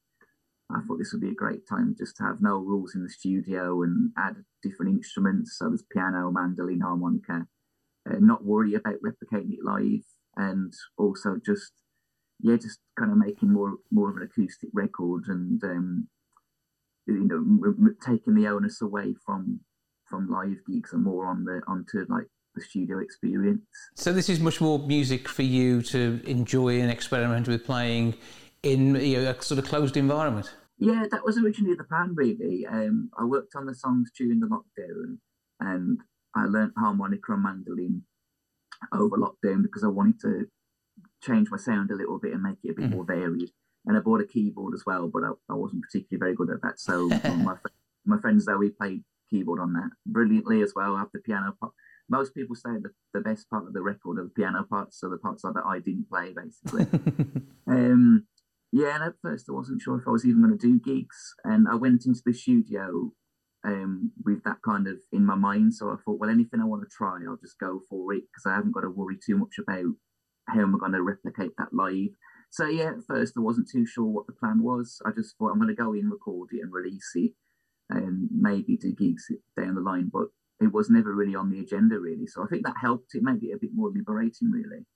[0.71, 3.11] I thought this would be a great time just to have no rules in the
[3.11, 5.57] studio and add different instruments.
[5.59, 7.47] So there's piano, mandolin, harmonica,
[8.11, 10.05] uh, not worry about replicating it live,
[10.37, 11.73] and also just
[12.41, 16.09] yeah, just kind of making more more of an acoustic record and um,
[17.07, 19.61] you know taking the onus away from
[20.07, 23.63] from live gigs and more on the onto like the studio experience.
[23.95, 28.15] So this is much more music for you to enjoy and experiment with playing
[28.65, 30.55] in you know, a sort of closed environment.
[30.79, 32.15] Yeah, that was originally the plan.
[32.15, 35.19] Really, um, I worked on the songs during the lockdown,
[35.61, 36.01] and
[36.35, 38.03] I learnt harmonica and mandolin
[38.93, 40.47] over lockdown because I wanted to
[41.23, 42.91] change my sound a little bit and make it a bit Mhm.
[42.91, 43.51] more varied.
[43.87, 46.63] And I bought a keyboard as well, but I, I wasn't particularly very good at
[46.63, 46.81] that.
[46.81, 47.09] So
[47.49, 47.57] my
[48.05, 50.97] my friend Zoe played keyboard on that brilliantly as well.
[50.97, 51.73] I have the piano part.
[52.09, 55.09] Most people say that the best part of the record are the piano parts, so
[55.09, 56.87] the parts that I didn't play basically.
[57.67, 58.27] Um,
[58.75, 61.35] yeah, and at first I wasn't sure if I was even going to do gigs,
[61.45, 63.13] and I went into the studio
[63.65, 65.75] um, with that kind of in my mind.
[65.75, 68.47] So I thought, well, anything I want to try, I'll just go for it because
[68.47, 69.95] I haven't got to worry too much about
[70.49, 72.11] how am I going to replicate that live.
[72.51, 75.01] So yeah, at first I wasn't too sure what the plan was.
[75.07, 77.31] I just thought I'm going to go in, record it, and release it,
[77.91, 80.11] and maybe do gigs down the line.
[80.13, 82.27] But it was never really on the agenda, really.
[82.27, 83.15] So I think that helped.
[83.15, 84.87] It made it a bit more liberating, really.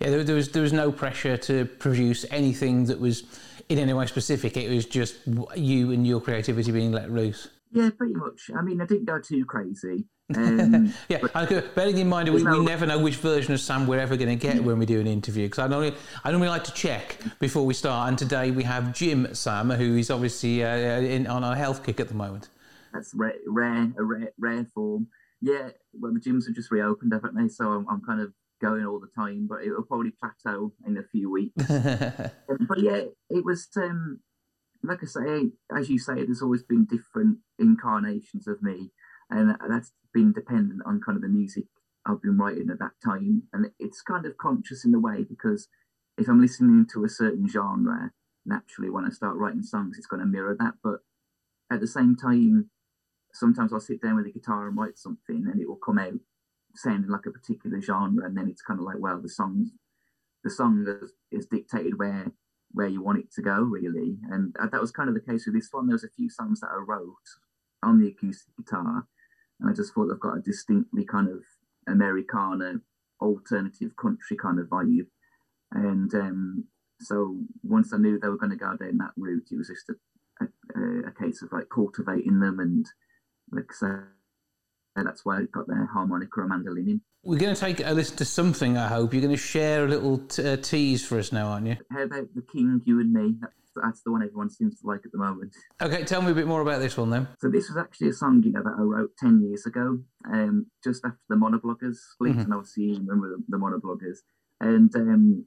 [0.00, 3.24] Yeah, there, there was there was no pressure to produce anything that was
[3.68, 4.56] in any way specific.
[4.56, 5.16] It was just
[5.56, 7.48] you and your creativity being let loose.
[7.72, 8.50] Yeah, pretty much.
[8.56, 10.06] I mean, I didn't go too crazy.
[10.34, 13.60] Um, Yeah, I could, bearing in mind we, There's we never know which version of
[13.60, 16.30] Sam we're ever going to get when we do an interview because I normally I
[16.30, 18.08] normally like to check before we start.
[18.08, 22.00] And today we have Jim Sam, who is obviously uh, in, on a health kick
[22.00, 22.48] at the moment.
[22.94, 25.08] That's rare, rare, a rare, rare form.
[25.40, 27.48] Yeah, well, the gyms have just reopened, haven't they?
[27.48, 30.96] So I'm, I'm kind of going all the time, but it will probably plateau in
[30.96, 31.62] a few weeks.
[32.46, 34.20] Um, but yeah, it was um,
[34.82, 38.90] like I say, as you say, there's always been different incarnations of me,
[39.30, 41.64] and that's been dependent on kind of the music
[42.06, 45.68] I've been writing at that time, and it's kind of conscious in a way because
[46.18, 48.12] if I'm listening to a certain genre,
[48.44, 50.74] naturally when I start writing songs, it's going to mirror that.
[50.82, 51.00] But
[51.72, 52.70] at the same time,
[53.34, 56.14] sometimes I'll sit down with a guitar and write something, and it will come out
[56.74, 59.70] sounding like a particular genre, and then it's kind of like, well, the songs,
[60.42, 60.86] the song
[61.30, 62.32] is, dictated where
[62.72, 64.16] where you want it to go, really.
[64.30, 65.86] And uh, that was kind of the case with this one.
[65.86, 67.14] There was a few songs that I wrote
[67.84, 69.06] on the acoustic guitar,
[69.60, 71.44] and I just thought they've got a distinctly kind of
[71.86, 72.80] Americana,
[73.20, 75.06] alternative country kind of vibe.
[75.70, 76.64] And um,
[77.00, 79.90] so once I knew they were going to go down that route, it was just
[79.90, 80.44] a,
[80.76, 82.86] a, a case of like cultivating them and
[83.52, 84.00] like so
[84.96, 87.00] that's why I got the harmonica and mandolin in.
[87.24, 88.76] We're going to take a listen to something.
[88.76, 91.66] I hope you're going to share a little t- uh, tease for us now, aren't
[91.66, 91.76] you?
[91.90, 93.34] How about the King, You and Me?
[93.40, 95.52] That's, that's the one everyone seems to like at the moment.
[95.82, 97.26] Okay, tell me a bit more about this one then.
[97.40, 99.98] So this was actually a song, you know, that I wrote ten years ago,
[100.30, 102.44] um, just after the Monobloggers split, Mhm.
[102.44, 104.18] and obviously you remember the, the Monobloggers,
[104.60, 105.46] and um,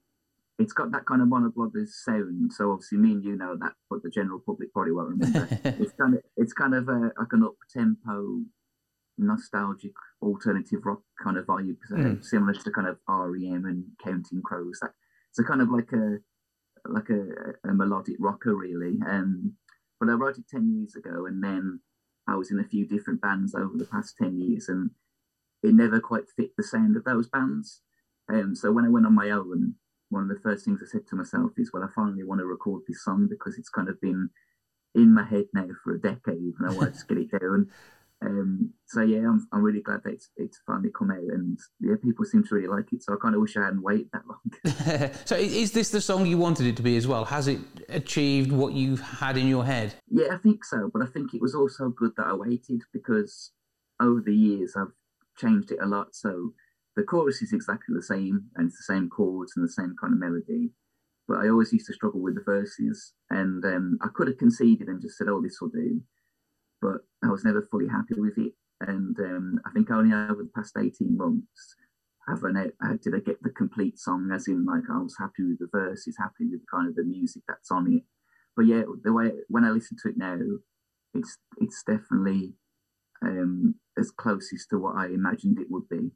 [0.59, 2.51] it's got that kind of Monobloggers sound.
[2.53, 5.47] So obviously me and you know that, but the general public probably won't remember.
[5.63, 8.41] it's kind of it's kind of a, like an up tempo,
[9.17, 12.23] nostalgic alternative rock kind of vibe, Mm.
[12.23, 14.79] similar to kind of REM and Counting Crows.
[14.81, 14.91] That
[15.29, 16.17] it's a kind of like a
[16.89, 17.23] like a,
[17.69, 18.97] a melodic rocker really.
[19.07, 19.53] Um,
[19.99, 21.81] but I wrote it ten years ago, and then
[22.27, 24.91] I was in a few different bands over the past ten years, and
[25.63, 27.81] it never quite fit the sound of those bands.
[28.29, 29.75] Um, so when I went on my own,
[30.09, 32.45] one of the first things I said to myself is, "Well, I finally want to
[32.45, 34.29] record this song because it's kind of been
[34.95, 37.69] in my head now for a decade, and I want to just get it down."
[38.19, 41.95] Um, so yeah, I'm, I'm really glad that it's, it's finally come out, and yeah,
[42.01, 43.03] people seem to really like it.
[43.03, 45.11] So I kind of wish I hadn't waited that long.
[45.25, 47.25] so is this the song you wanted it to be as well?
[47.25, 49.93] Has it achieved what you had in your head?
[50.09, 50.89] Yeah, I think so.
[50.91, 53.51] But I think it was also good that I waited because
[54.01, 54.93] over the years I've
[55.37, 56.15] changed it a lot.
[56.15, 56.53] So
[56.97, 60.13] the chorus is exactly the same and it's the same chords and the same kind
[60.13, 60.71] of melody.
[61.27, 64.88] But I always used to struggle with the verses and um, I could have conceded
[64.88, 66.01] and just said, oh, this will do.
[66.81, 68.53] But I was never fully happy with it.
[68.81, 71.75] And um, I think only over the past 18 months
[72.27, 75.43] have an uh, did I get the complete song as in like I was happy
[75.43, 78.03] with the verses, happy with kind of the music that's on it.
[78.55, 80.38] But yeah, the way when I listen to it now,
[81.13, 82.53] it's it's definitely
[83.21, 86.12] um, as closest to what I imagined it would be.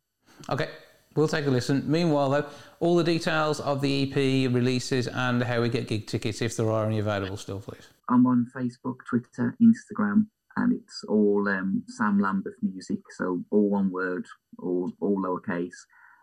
[0.50, 0.70] Okay,
[1.15, 1.84] we'll take a listen.
[1.89, 2.46] Meanwhile, though,
[2.80, 6.70] all the details of the EP releases and how we get gig tickets, if there
[6.72, 7.88] are any available still, please.
[8.10, 13.91] I'm on Facebook, Twitter, Instagram, and it's all um, Sam Lambeth music, so all one
[13.91, 14.26] word,
[14.60, 15.76] all all lowercase.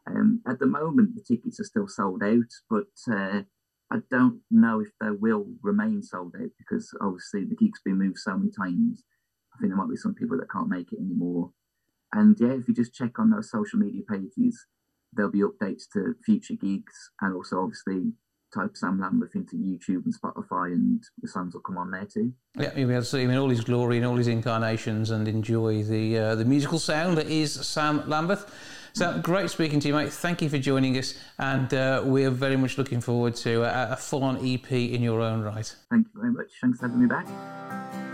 [0.06, 3.42] Um, at the moment, the tickets are still sold out, but uh,
[3.90, 8.18] I don't know if they will remain sold out because obviously the gig's been moved
[8.18, 9.02] so many times.
[9.54, 11.50] I think there might be some people that can't make it anymore.
[12.12, 14.66] And yeah, if you just check on those social media pages,
[15.12, 18.12] there'll be updates to future gigs and also obviously
[18.54, 22.32] type Sam Lambeth into YouTube and Spotify, and the songs will come on there too.
[22.56, 25.10] Yeah, you'll be able to see him in all his glory and all his incarnations,
[25.10, 28.50] and enjoy the uh, the musical sound that is Sam Lambeth.
[28.94, 30.12] So great speaking to you, mate.
[30.12, 33.96] Thank you for joining us, and uh, we're very much looking forward to a, a
[33.96, 35.74] full-on EP in your own right.
[35.90, 36.50] Thank you very much.
[36.60, 38.07] Thanks for having me back.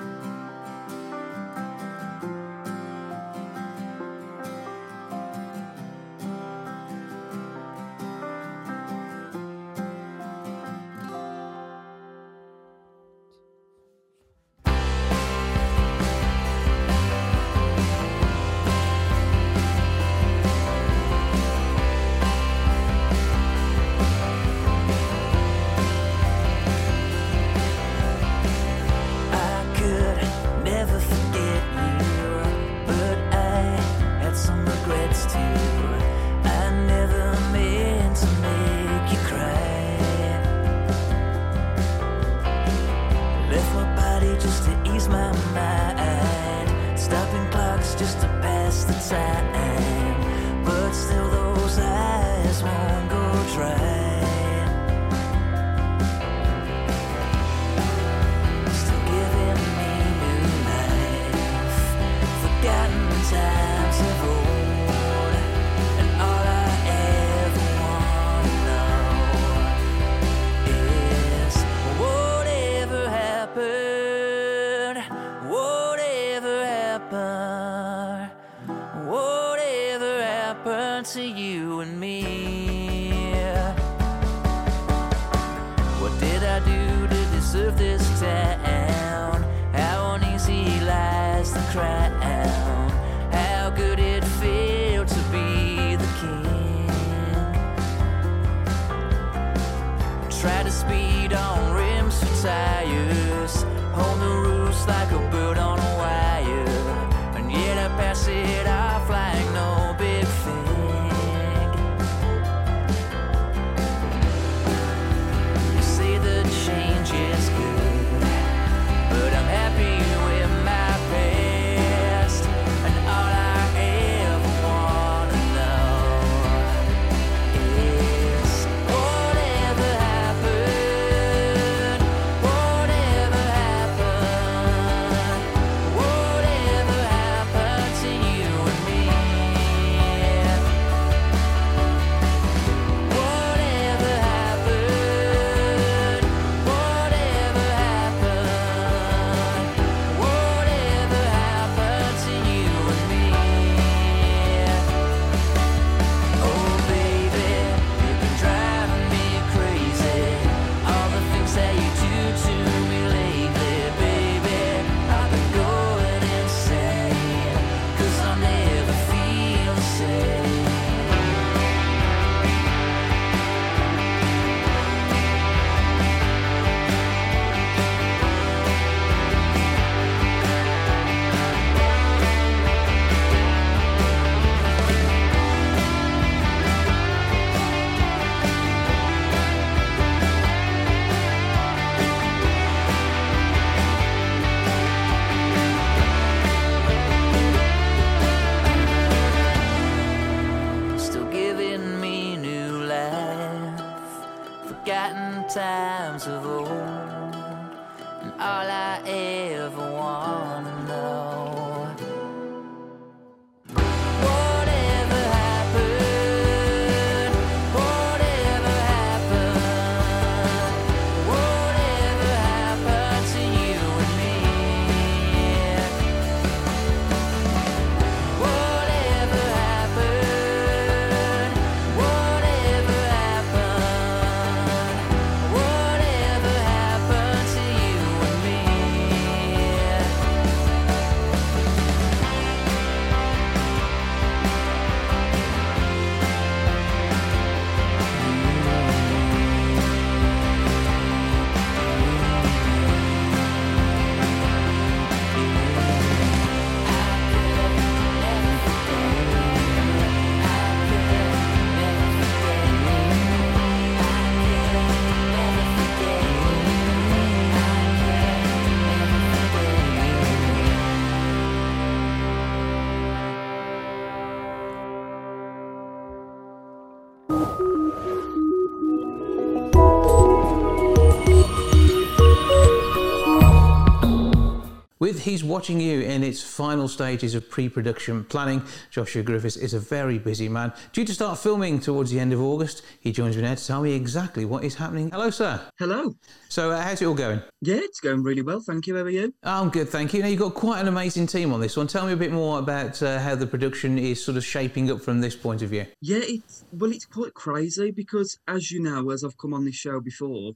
[285.14, 289.72] With He's Watching You in its final stages of pre production planning, Joshua Griffiths is
[289.72, 290.72] a very busy man.
[290.92, 293.80] Due to start filming towards the end of August, he joins me now to tell
[293.80, 295.12] me exactly what is happening.
[295.12, 295.60] Hello, sir.
[295.78, 296.16] Hello.
[296.48, 297.40] So, uh, how's it all going?
[297.60, 298.58] Yeah, it's going really well.
[298.58, 298.96] Thank you.
[298.96, 299.32] How are you?
[299.44, 300.20] I'm good, thank you.
[300.20, 301.86] Now, you've got quite an amazing team on this one.
[301.86, 305.00] Tell me a bit more about uh, how the production is sort of shaping up
[305.00, 305.86] from this point of view.
[306.00, 309.76] Yeah, it's well, it's quite crazy because, as you know, as I've come on this
[309.76, 310.54] show before,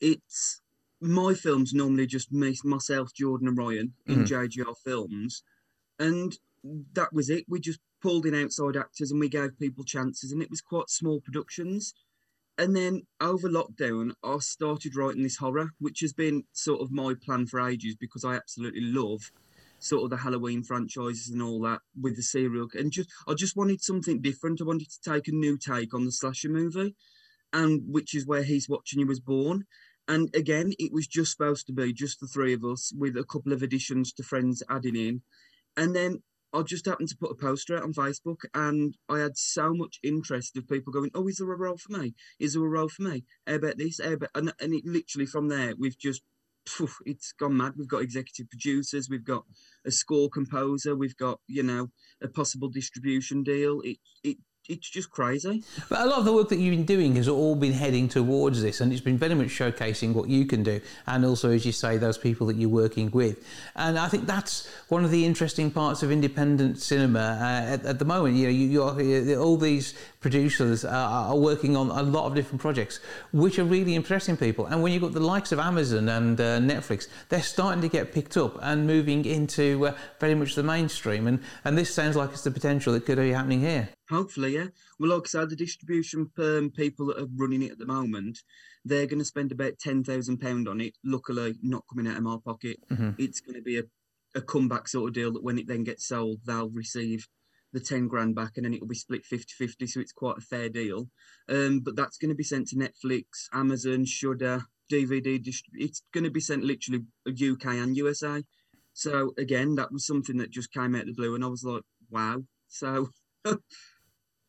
[0.00, 0.59] it's
[1.00, 4.26] my films normally just me, myself, Jordan, and Ryan in Mhm.
[4.26, 5.42] JGR films,
[5.98, 6.38] and
[6.92, 7.46] that was it.
[7.48, 10.90] We just pulled in outside actors and we gave people chances, and it was quite
[10.90, 11.94] small productions.
[12.58, 17.14] And then over lockdown, I started writing this horror, which has been sort of my
[17.14, 19.32] plan for ages because I absolutely love
[19.78, 22.68] sort of the Halloween franchises and all that with the serial.
[22.74, 24.60] And just I just wanted something different.
[24.60, 26.94] I wanted to take a new take on the slasher movie,
[27.52, 29.64] and which is where he's watching you was born.
[30.10, 33.22] And again, it was just supposed to be just the three of us with a
[33.22, 35.22] couple of additions to friends adding in.
[35.76, 39.36] And then I just happened to put a poster out on Facebook and I had
[39.36, 42.16] so much interest of people going, Oh, is there a role for me?
[42.40, 43.24] Is there a role for me?
[43.46, 44.00] How about this?
[44.02, 44.30] How about...
[44.34, 46.22] And, and it literally from there, we've just,
[46.66, 47.74] phew, it's gone mad.
[47.76, 49.44] We've got executive producers, we've got
[49.86, 51.90] a score composer, we've got, you know,
[52.20, 53.80] a possible distribution deal.
[53.82, 54.38] It, it,
[54.70, 55.62] it's just crazy.
[55.88, 58.62] But a lot of the work that you've been doing has all been heading towards
[58.62, 61.72] this, and it's been very much showcasing what you can do, and also, as you
[61.72, 63.44] say, those people that you're working with.
[63.74, 67.98] And I think that's one of the interesting parts of independent cinema uh, at, at
[67.98, 68.36] the moment.
[68.36, 72.60] You know, you, you're, all these producers are, are working on a lot of different
[72.60, 73.00] projects,
[73.32, 74.66] which are really impressing people.
[74.66, 78.12] And when you've got the likes of Amazon and uh, Netflix, they're starting to get
[78.12, 81.26] picked up and moving into uh, very much the mainstream.
[81.26, 83.88] And and this sounds like it's the potential that could be happening here.
[84.10, 84.66] Hopefully, yeah.
[84.98, 88.38] Well, like I said, the distribution um, people that are running it at the moment,
[88.84, 90.94] they're going to spend about ten thousand pound on it.
[91.04, 92.76] Luckily, not coming out of my pocket.
[92.90, 93.14] Mhm.
[93.18, 93.84] It's going to be a,
[94.34, 97.26] a comeback sort of deal that when it then gets sold, they'll receive
[97.72, 100.68] the 10 grand back and then it'll be split 50-50 so it's quite a fair
[100.68, 101.08] deal.
[101.48, 104.62] Um but that's going to be sent to netflix amazon shudder
[104.92, 108.42] dvd it's going to be sent literally uk and usa
[108.92, 111.62] so again that was something that just came out of the blue and i was
[111.62, 112.42] like wow.
[112.68, 113.08] So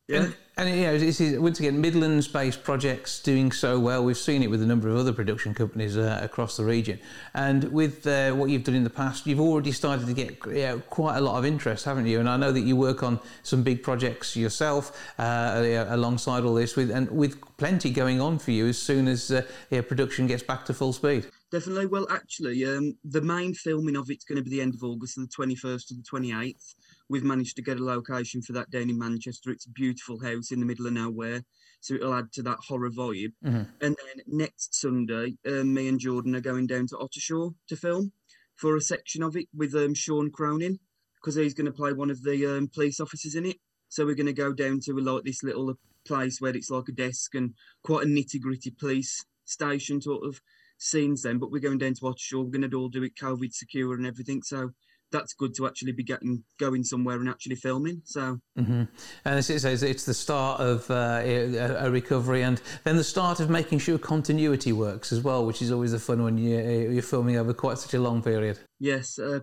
[0.08, 4.04] yeah And, and you know, this is once again Midlands-based projects doing so well.
[4.04, 6.98] We've seen it with a number of other production companies uh, across the region,
[7.32, 10.52] and with uh, what you've done in the past, you've already started to get you
[10.52, 12.20] know, quite a lot of interest, haven't you?
[12.20, 16.76] And I know that you work on some big projects yourself uh, alongside all this,
[16.76, 20.42] with and with plenty going on for you as soon as uh, yeah, production gets
[20.42, 21.28] back to full speed.
[21.50, 21.86] Definitely.
[21.86, 25.16] Well, actually, um, the main filming of it's going to be the end of August,
[25.16, 26.74] the 21st to the 28th.
[27.08, 29.50] We've managed to get a location for that down in Manchester.
[29.50, 31.42] It's a beautiful house in the middle of nowhere,
[31.80, 33.34] so it'll add to that horror vibe.
[33.44, 33.68] Mhm.
[33.80, 38.12] And then next Sunday, um, me and Jordan are going down to Ottershaw to film
[38.56, 40.78] for a section of it with um, Sean Cronin
[41.16, 43.56] because he's going to play one of the um, police officers in it.
[43.88, 45.74] So we're going to go down to like this little
[46.06, 50.40] place where it's like a desk and quite a nitty gritty police station sort of
[50.78, 52.44] scenes then, but we're going down to Ottershaw.
[52.44, 54.42] We're going to all do it COVID secure and everything.
[54.42, 54.70] So
[55.12, 58.02] that's good to actually be getting going somewhere and actually filming.
[58.04, 58.84] So hmm
[59.24, 63.04] And as it says, it's the start of uh, a, a recovery, and then the
[63.04, 66.58] start of making sure continuity works as well, which is always a fun when you,
[66.90, 68.58] you're filming over quite such a long period.
[68.80, 69.40] yes, uh,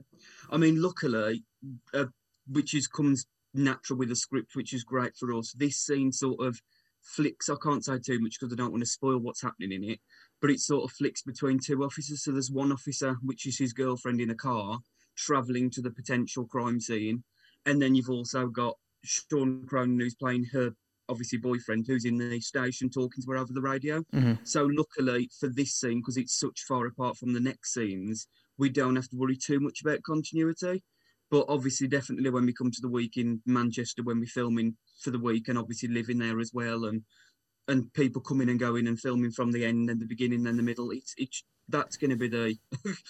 [0.50, 1.44] I mean, luckily,
[1.94, 2.06] uh,
[2.48, 5.54] which is comes natural with the script, which is great for us.
[5.54, 6.60] This scene sort of
[7.02, 7.50] flicks.
[7.50, 10.00] I can't say too much because I don't want to spoil what's happening in it.
[10.42, 12.24] But it sort of flicks between two officers.
[12.24, 14.80] So there's one officer, which is his girlfriend in a car,
[15.26, 17.24] travelling to the potential crime scene,
[17.66, 20.72] and then you've also got Sean Cronin, who's playing her
[21.10, 24.04] obviously boyfriend, who's in the station talking to her over the radio.
[24.14, 24.48] Mhm.
[24.48, 28.70] So luckily for this scene, because it's such far apart from the next scenes, we
[28.70, 30.84] don't have to worry too much about continuity.
[31.32, 35.12] But obviously, definitely when we come to the week in Manchester, when we're filming for
[35.12, 37.04] the week, and obviously living there as well, and
[37.68, 40.64] and people coming and going and filming from the end and the beginning and the
[40.64, 42.58] middle, it's it's that's going to be the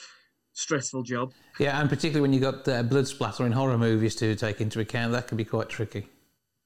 [0.60, 1.32] stressful job.
[1.60, 4.80] Yeah, and particularly when you've got uh, blood splatter in horror movies to take into
[4.80, 6.07] account, that can be quite tricky.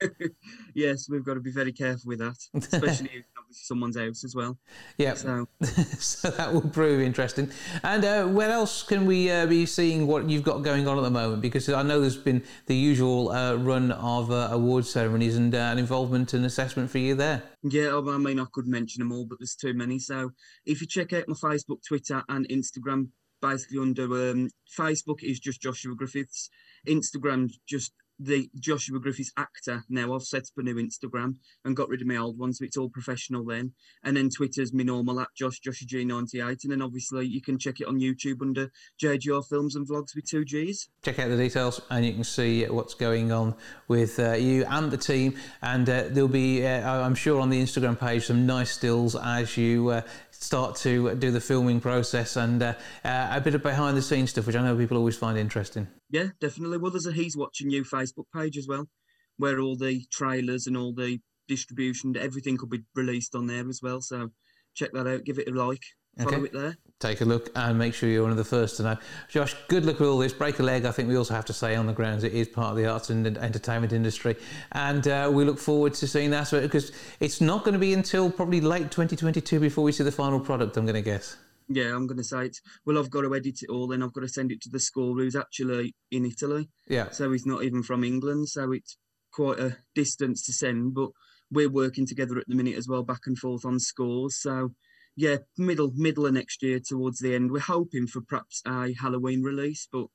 [0.73, 4.35] yes, we've got to be very careful with that, especially if obviously someone's house as
[4.35, 4.57] well.
[4.97, 5.47] Yeah, So
[5.99, 7.51] so that will prove interesting.
[7.83, 11.03] And uh, where else can we uh, be seeing what you've got going on at
[11.03, 11.41] the moment?
[11.41, 15.57] Because I know there's been the usual uh, run of uh, award ceremonies and uh,
[15.57, 17.43] an involvement and assessment for you there.
[17.63, 19.99] Yeah, I mean, I could mention them all, but there's too many.
[19.99, 20.31] So
[20.65, 23.09] if you check out my Facebook, Twitter, and Instagram,
[23.43, 26.49] basically under um, Facebook is just Joshua Griffiths,
[26.87, 30.13] Instagram just the Joshua Griffiths actor now.
[30.13, 31.35] I've set up a new Instagram
[31.65, 33.73] and got rid of my old one, so it's all professional then.
[34.03, 37.81] And then Twitter's me normal at Josh Joshy G98, and then obviously you can check
[37.81, 38.71] it on YouTube under
[39.01, 40.89] JGR Films and Vlogs with two G's.
[41.03, 43.55] Check out the details, and you can see what's going on
[43.87, 45.35] with uh, you and the team.
[45.61, 49.57] And uh, there'll be, uh, I'm sure, on the Instagram page some nice stills as
[49.57, 50.01] you uh,
[50.43, 52.73] start to do the filming process and uh,
[53.05, 55.87] uh, a bit of behind the scenes stuff, which I know people always find interesting.
[56.09, 56.77] Yeah, definitely.
[56.77, 58.89] Well, there's a He's Watching You Facebook page as well,
[59.37, 63.79] where all the trailers and all the distribution, everything could be released on there as
[63.81, 64.01] well.
[64.01, 64.31] So
[64.75, 65.83] check that out, give it a like.
[66.17, 66.49] Follow okay.
[66.53, 66.77] there.
[66.99, 68.97] Take a look and make sure you're one of the first to know.
[69.27, 70.31] Josh, good luck with all this.
[70.31, 72.47] Break a leg, I think we also have to say on the grounds it is
[72.47, 74.35] part of the arts and entertainment industry.
[74.71, 78.31] And uh, we look forward to seeing that because it's not going to be until
[78.31, 81.35] probably late 2022 before we see the final product, I'm going to guess.
[81.67, 82.57] Yeah, I'm going to say it.
[82.85, 84.79] Well, I've got to edit it all, and I've got to send it to the
[84.79, 86.69] school who's actually in Italy.
[86.87, 87.09] Yeah.
[87.11, 88.49] So he's not even from England.
[88.49, 88.97] So it's
[89.31, 90.93] quite a distance to send.
[90.93, 91.09] But
[91.51, 94.41] we're working together at the minute as well, back and forth on scores.
[94.41, 94.71] So
[95.15, 97.51] yeah, middle middle of next year towards the end.
[97.51, 100.07] We're hoping for perhaps a Halloween release, but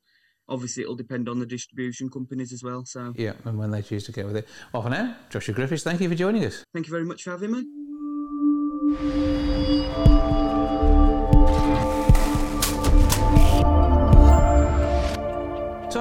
[0.49, 2.85] obviously it'll depend on the distribution companies as well.
[2.85, 4.49] So yeah, and when they choose to go with it.
[4.73, 6.65] Well, for now, Joshua Griffiths, thank you for joining us.
[6.73, 7.88] Thank you very much for having me.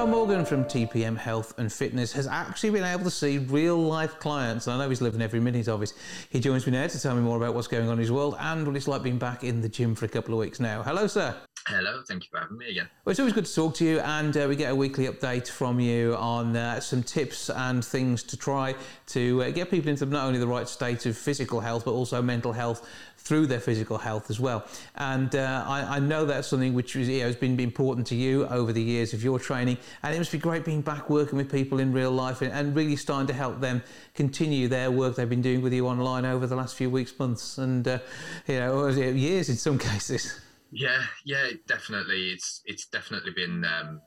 [0.08, 4.66] Morgan from TPM Health and Fitness has actually been able to see real life clients.
[4.66, 5.92] And I know he's living every minute of it.
[6.30, 8.34] He joins me now to tell me more about what's going on in his world
[8.40, 10.82] and what it's like being back in the gym for a couple of weeks now.
[10.82, 11.36] Hello, sir.
[11.68, 12.88] Hello, thank you for having me again.
[13.04, 15.48] Well, it's always good to talk to you, and uh, we get a weekly update
[15.48, 18.74] from you on uh, some tips and things to try
[19.08, 22.22] to uh, get people into not only the right state of physical health, but also
[22.22, 22.88] mental health
[23.18, 24.64] through their physical health as well.
[24.96, 28.46] And uh, I, I, know that's something which you know, has been important to you
[28.46, 31.52] over the years of your training, and it must be great being back working with
[31.52, 33.82] people in real life and, and really starting to help them
[34.14, 37.58] continue their work they've been doing with you online over the last few weeks, months,
[37.58, 37.98] and uh,
[38.46, 40.40] you know years in some cases.
[40.70, 42.30] Yeah, yeah, definitely.
[42.30, 44.00] It's it's definitely been um,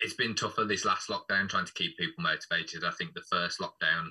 [0.00, 2.84] it's been tougher this last lockdown trying to keep people motivated.
[2.84, 4.08] I think the first lockdown,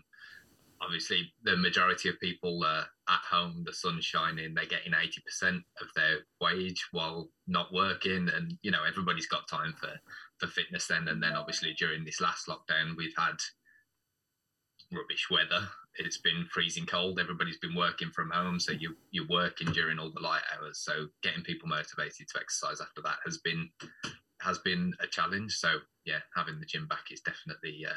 [0.82, 5.63] obviously, the majority of people are at home, the sun's shining, they're getting eighty percent
[5.82, 9.91] of their wage while not working, and you know everybody's got time for
[10.39, 11.07] for fitness then.
[11.07, 13.38] And then obviously during this last lockdown, we've had
[14.91, 17.19] rubbish weather it's been freezing cold.
[17.19, 20.79] Everybody's been working from home, so you you're working during all the light hours.
[20.79, 23.69] So getting people motivated to exercise after that has been
[24.41, 25.53] has been a challenge.
[25.53, 25.69] So
[26.05, 27.93] yeah, having the gym back is definitely uh,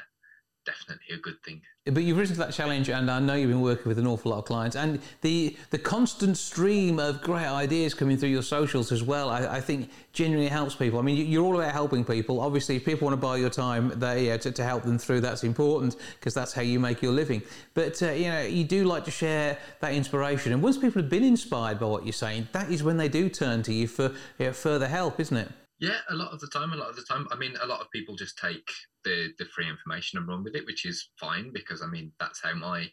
[0.65, 1.63] definitely a good thing.
[1.87, 4.31] But you've risen to that challenge, and I know you've been working with an awful
[4.31, 8.91] lot of clients, and the the constant stream of great ideas coming through your socials
[8.91, 9.29] as well.
[9.29, 10.99] I, I think genuinely helps people.
[10.99, 12.41] I mean, you're all about helping people.
[12.41, 15.21] Obviously, if people want to buy your time, they uh, to, to, help them through.
[15.21, 17.43] That's important because that's how you make your living.
[17.75, 21.11] But uh, you know, you do like to share that inspiration, and once people have
[21.11, 24.13] been inspired by what you're saying, that is when they do turn to you for
[24.39, 25.49] you know, further help, isn't it?
[25.81, 27.27] Yeah, a lot of the time, a lot of the time.
[27.31, 28.71] I mean, a lot of people just take
[29.05, 32.43] the the free information and run with it, which is fine because I mean that's
[32.43, 32.91] how my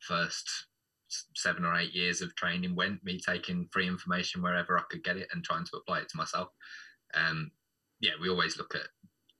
[0.00, 0.48] first
[1.34, 3.04] seven or eight years of training went.
[3.04, 6.16] Me taking free information wherever I could get it and trying to apply it to
[6.16, 6.48] myself.
[7.14, 7.50] Um,
[8.00, 8.88] yeah, we always look at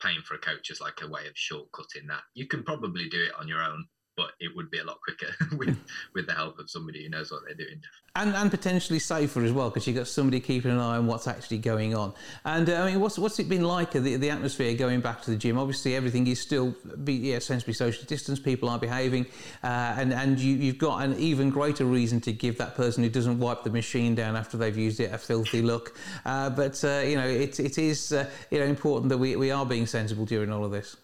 [0.01, 2.23] paying for a coach as like a way of shortcutting that.
[2.35, 3.87] You can probably do it on your own
[4.17, 5.77] but it would be a lot quicker with
[6.15, 7.81] with the help of somebody who knows what they're doing.
[8.15, 11.27] And and potentially safer as well because you've got somebody keeping an eye on what's
[11.27, 12.15] actually going on.
[12.45, 15.31] And uh, I mean, what's what's it been like the the atmosphere going back to
[15.31, 15.59] the gym?
[15.59, 18.43] Obviously, everything is still be yeah, sensibly socially distanced.
[18.45, 19.27] People are behaving,
[19.63, 23.11] uh, and and you you've got an even greater reason to give that person who
[23.11, 25.97] doesn't wipe the machine down after they've used it a filthy look.
[26.25, 29.51] Uh, but uh, you know, it it is uh, you know important that we we
[29.51, 30.97] are being sensible during all of this.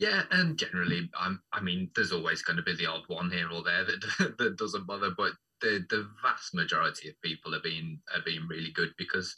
[0.00, 3.50] Yeah, and generally, I'm, I mean, there's always going to be the odd one here
[3.52, 3.84] or there
[4.18, 8.48] that that doesn't bother, but the the vast majority of people are being are being
[8.48, 9.36] really good because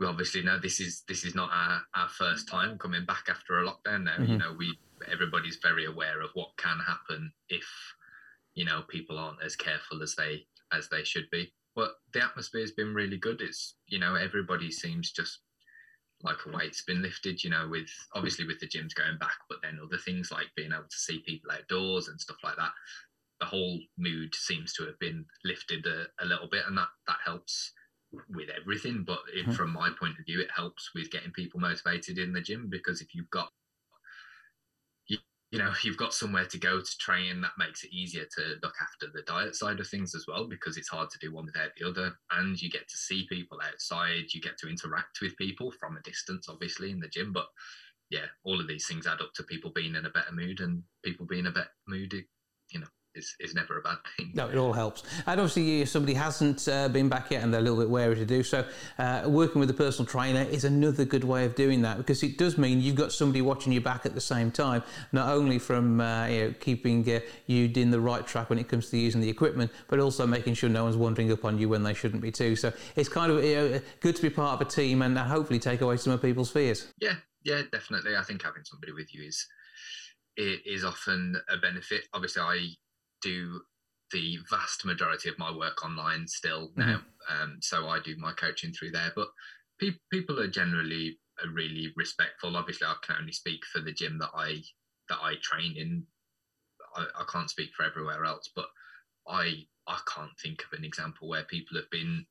[0.00, 3.60] we obviously know this is this is not our, our first time coming back after
[3.60, 4.04] a lockdown.
[4.04, 4.32] Now, mm-hmm.
[4.32, 4.76] you know, we
[5.10, 7.64] everybody's very aware of what can happen if
[8.54, 11.52] you know people aren't as careful as they as they should be.
[11.76, 13.40] But the atmosphere has been really good.
[13.40, 15.38] It's you know everybody seems just
[16.22, 19.58] like a weight's been lifted, you know, with obviously with the gyms going back, but
[19.62, 22.72] then other things like being able to see people outdoors and stuff like that.
[23.40, 27.18] The whole mood seems to have been lifted a, a little bit, and that that
[27.24, 27.72] helps
[28.28, 29.02] with everything.
[29.04, 29.52] But it, mm-hmm.
[29.52, 33.00] from my point of view, it helps with getting people motivated in the gym because
[33.00, 33.50] if you've got
[35.52, 37.42] you know you've got somewhere to go to train.
[37.42, 40.76] That makes it easier to look after the diet side of things as well because
[40.78, 42.14] it's hard to do one without the other.
[42.32, 44.32] And you get to see people outside.
[44.32, 47.32] You get to interact with people from a distance obviously in the gym.
[47.32, 47.46] But
[48.10, 50.82] yeah, all of these things add up to people being in a better mood, and
[51.04, 52.14] people being in a better mood,
[53.14, 54.30] is, is never a bad thing.
[54.34, 55.02] No, it all helps.
[55.26, 58.14] And obviously, if somebody hasn't uh, been back yet and they're a little bit wary
[58.16, 58.66] to do so,
[58.98, 62.38] uh, working with a personal trainer is another good way of doing that because it
[62.38, 64.82] does mean you've got somebody watching your back at the same time,
[65.12, 68.68] not only from uh, you know, keeping uh, you in the right track when it
[68.68, 71.68] comes to using the equipment, but also making sure no one's wandering up on you
[71.68, 72.56] when they shouldn't be too.
[72.56, 75.58] So it's kind of you know, good to be part of a team and hopefully
[75.58, 76.92] take away some of people's fears.
[77.00, 78.16] Yeah, yeah, definitely.
[78.16, 79.46] I think having somebody with you is
[80.36, 82.06] it is often a benefit.
[82.14, 82.68] Obviously, I
[83.22, 83.60] do
[84.12, 86.80] the vast majority of my work online still mm-hmm.
[86.80, 87.00] now.
[87.28, 89.12] Um, so I do my coaching through there.
[89.16, 89.28] But
[89.80, 92.56] pe- people are generally uh, really respectful.
[92.56, 94.62] Obviously, I can only speak for the gym that I
[95.08, 96.04] that I train in.
[96.94, 98.66] I, I can't speak for everywhere else, but
[99.26, 102.26] I I can't think of an example where people have been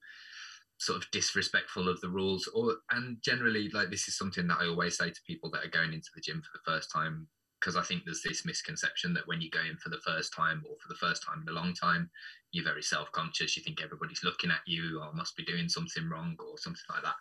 [0.79, 4.65] sort of disrespectful of the rules or and generally like this is something that I
[4.65, 7.27] always say to people that are going into the gym for the first time
[7.61, 10.63] because I think there's this misconception that when you go in for the first time
[10.67, 12.09] or for the first time in a long time,
[12.51, 13.55] you're very self conscious.
[13.55, 17.03] You think everybody's looking at you or must be doing something wrong or something like
[17.03, 17.15] that.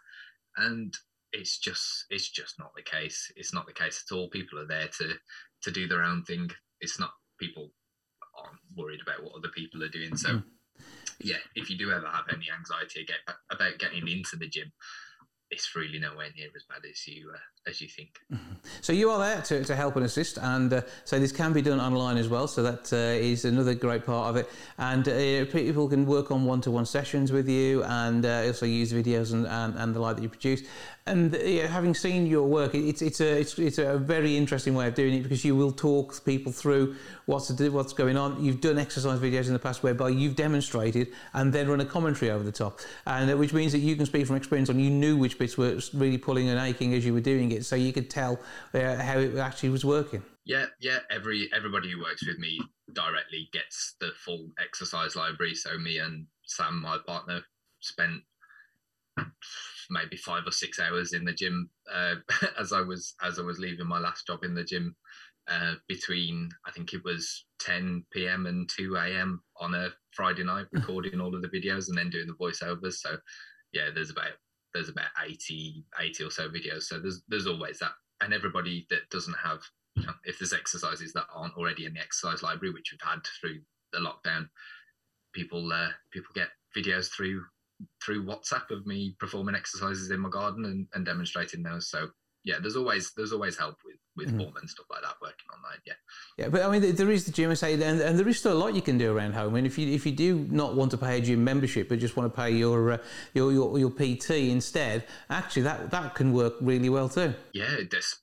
[0.57, 0.95] And
[1.33, 3.31] it's just it's just not the case.
[3.37, 4.29] It's not the case at all.
[4.29, 5.15] People are there to
[5.63, 6.51] to do their own thing.
[6.81, 7.71] It's not people
[8.37, 10.17] aren't worried about what other people are doing.
[10.17, 10.45] So mm.
[11.21, 13.07] yeah, if you do ever have any anxiety
[13.51, 14.73] about getting into the gym,
[15.51, 18.21] it's really nowhere near as bad as you uh, as you think.
[18.83, 21.61] So you are there to, to help and assist, and uh, so this can be
[21.61, 22.47] done online as well.
[22.47, 24.49] So that uh, is another great part of it.
[24.79, 29.33] And uh, people can work on one-to-one sessions with you, and uh, also use videos
[29.33, 30.63] and, and, and, the like that you produce.
[31.07, 34.95] And having seen your work, it's it's a it's, it's a very interesting way of
[34.95, 36.95] doing it because you will talk people through
[37.27, 38.43] what's what's going on.
[38.43, 42.31] You've done exercise videos in the past whereby you've demonstrated and then run a commentary
[42.31, 44.91] over the top, and uh, which means that you can speak from experience on you
[44.91, 47.93] knew which bits were really pulling and aching as you were doing it, so you
[47.93, 48.41] could tell
[48.75, 50.23] uh, how it actually was working.
[50.45, 50.99] Yeah, yeah.
[51.11, 52.61] Every everybody who works with me
[52.93, 55.55] directly gets the full exercise library.
[55.55, 57.43] So me and Sam, my partner,
[57.81, 58.23] spent
[59.91, 62.15] maybe five or six hours in the gym uh,
[62.59, 64.97] as I was as I was leaving my last job in the gym
[65.49, 68.47] uh, between I think it was 10 p.m.
[68.47, 69.43] and 2 a.m.
[69.59, 72.95] on a Friday night, recording all of the videos and then doing the voiceovers.
[72.95, 73.17] So
[73.73, 74.33] yeah, there's about
[74.75, 76.85] there's about 80 80 or so videos.
[76.85, 79.61] So there's there's always that, and everybody that doesn't have
[79.97, 83.21] you know, if there's exercises that aren't already in the exercise library, which we've had
[83.41, 83.61] through
[83.93, 84.49] the lockdown,
[85.33, 87.45] people uh, people get videos through
[88.05, 91.89] through WhatsApp of me performing exercises in my garden and, and demonstrating those.
[91.89, 92.09] So
[92.45, 94.39] yeah, there's always there's always help with with mm.
[94.39, 95.79] form and stuff like that working online.
[95.85, 95.95] Yeah,
[96.39, 98.61] yeah, but I mean, there is the gym, say, and, and there is still a
[98.63, 99.57] lot you can do around home.
[99.57, 102.17] And if you if you do not want to pay a gym membership, but just
[102.17, 102.99] want to pay your uh,
[103.35, 107.35] your, your your PT instead, actually that that can work really well too.
[107.53, 107.77] Yeah,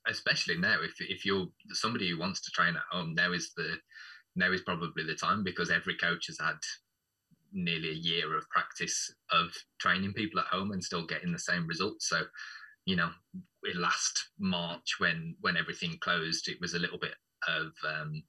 [0.06, 3.76] especially now if if you're somebody who wants to train at home, now is the
[4.36, 6.56] now is probably the time because every coach has had
[7.52, 11.66] nearly a year of practice of training people at home and still getting the same
[11.66, 12.08] results.
[12.08, 12.22] So
[12.88, 13.10] you know,
[13.70, 17.14] in last March when when everything closed, it was a little bit
[17.46, 18.22] of um,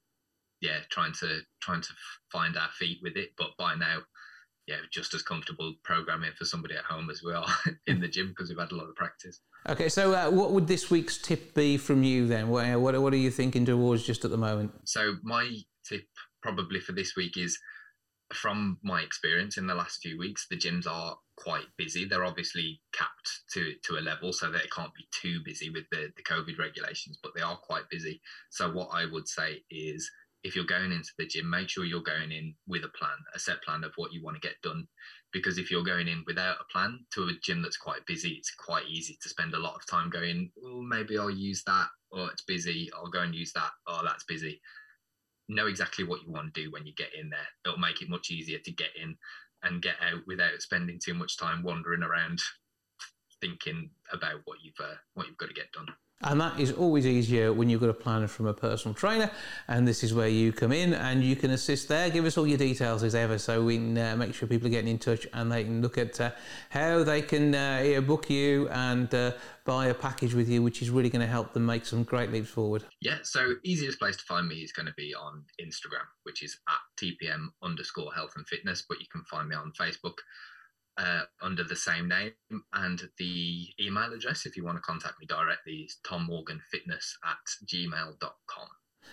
[0.60, 1.88] yeah, trying to trying to
[2.30, 3.30] find our feet with it.
[3.38, 4.00] But by now,
[4.66, 7.48] yeah, just as comfortable programming for somebody at home as we are
[7.86, 9.40] in the gym because we've had a lot of practice.
[9.66, 12.50] Okay, so uh, what would this week's tip be from you then?
[12.50, 14.72] What, what what are you thinking towards just at the moment?
[14.84, 15.56] So my
[15.88, 16.04] tip
[16.42, 17.58] probably for this week is
[18.32, 22.04] from my experience in the last few weeks, the gyms are quite busy.
[22.04, 25.84] They're obviously capped to to a level so that it can't be too busy with
[25.90, 28.20] the, the COVID regulations, but they are quite busy.
[28.50, 30.10] So what I would say is
[30.42, 33.38] if you're going into the gym, make sure you're going in with a plan, a
[33.38, 34.86] set plan of what you want to get done.
[35.32, 38.54] Because if you're going in without a plan to a gym that's quite busy, it's
[38.54, 42.30] quite easy to spend a lot of time going, oh, maybe I'll use that, or
[42.30, 44.60] it's busy, I'll go and use that, oh, that's busy
[45.54, 47.38] know exactly what you want to do when you get in there.
[47.64, 49.16] It'll make it much easier to get in
[49.62, 52.40] and get out without spending too much time wandering around
[53.40, 55.86] thinking about what you've uh, what you've got to get done.
[56.22, 59.30] And that is always easier when you've got a plan from a personal trainer.
[59.68, 62.10] And this is where you come in and you can assist there.
[62.10, 64.70] Give us all your details as ever so we can uh, make sure people are
[64.70, 66.32] getting in touch and they can look at uh,
[66.68, 69.32] how they can uh, book you and uh,
[69.64, 72.30] buy a package with you, which is really going to help them make some great
[72.30, 72.84] leaps forward.
[73.00, 76.58] Yeah, so easiest place to find me is going to be on Instagram, which is
[76.68, 80.16] at TPM underscore health and fitness, but you can find me on Facebook
[80.98, 82.32] uh, under the same name.
[82.72, 88.68] And the email address, if you want to contact me directly, is tommorganfitness at gmail.com.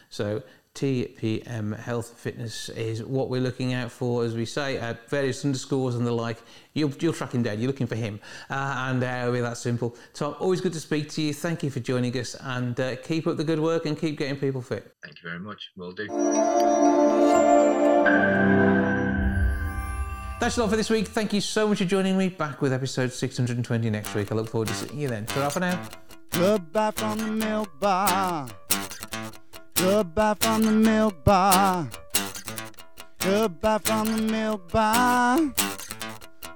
[0.10, 0.44] So
[0.76, 5.96] TPM Health Fitness is what we're looking out for, as we say, at various underscores
[5.96, 6.38] and the like.
[6.74, 8.20] You're, you're tracking down, you're looking for him,
[8.50, 9.96] uh, and uh, it'll be that simple.
[10.14, 11.34] Tom, always good to speak to you.
[11.34, 14.38] Thank you for joining us, and uh, keep up the good work and keep getting
[14.38, 14.94] people fit.
[15.04, 15.72] Thank you very much.
[15.76, 16.08] We'll do.
[20.40, 21.08] That's all for this week.
[21.08, 22.30] Thank you so much for joining me.
[22.30, 24.32] Back with episode 620 next week.
[24.32, 25.26] I look forward to seeing you then.
[25.26, 25.82] Ta for now.
[26.32, 28.48] Goodbye from the milk bar.
[29.76, 31.90] Goodbye from the milk bar.
[33.20, 35.40] Goodbye from the milk bar.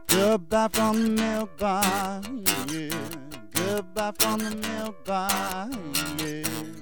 [0.07, 2.21] Goodbye from the milk bar.
[2.67, 2.89] Yeah.
[3.53, 5.69] Goodbye from the milk bar.
[6.19, 6.80] Yeah.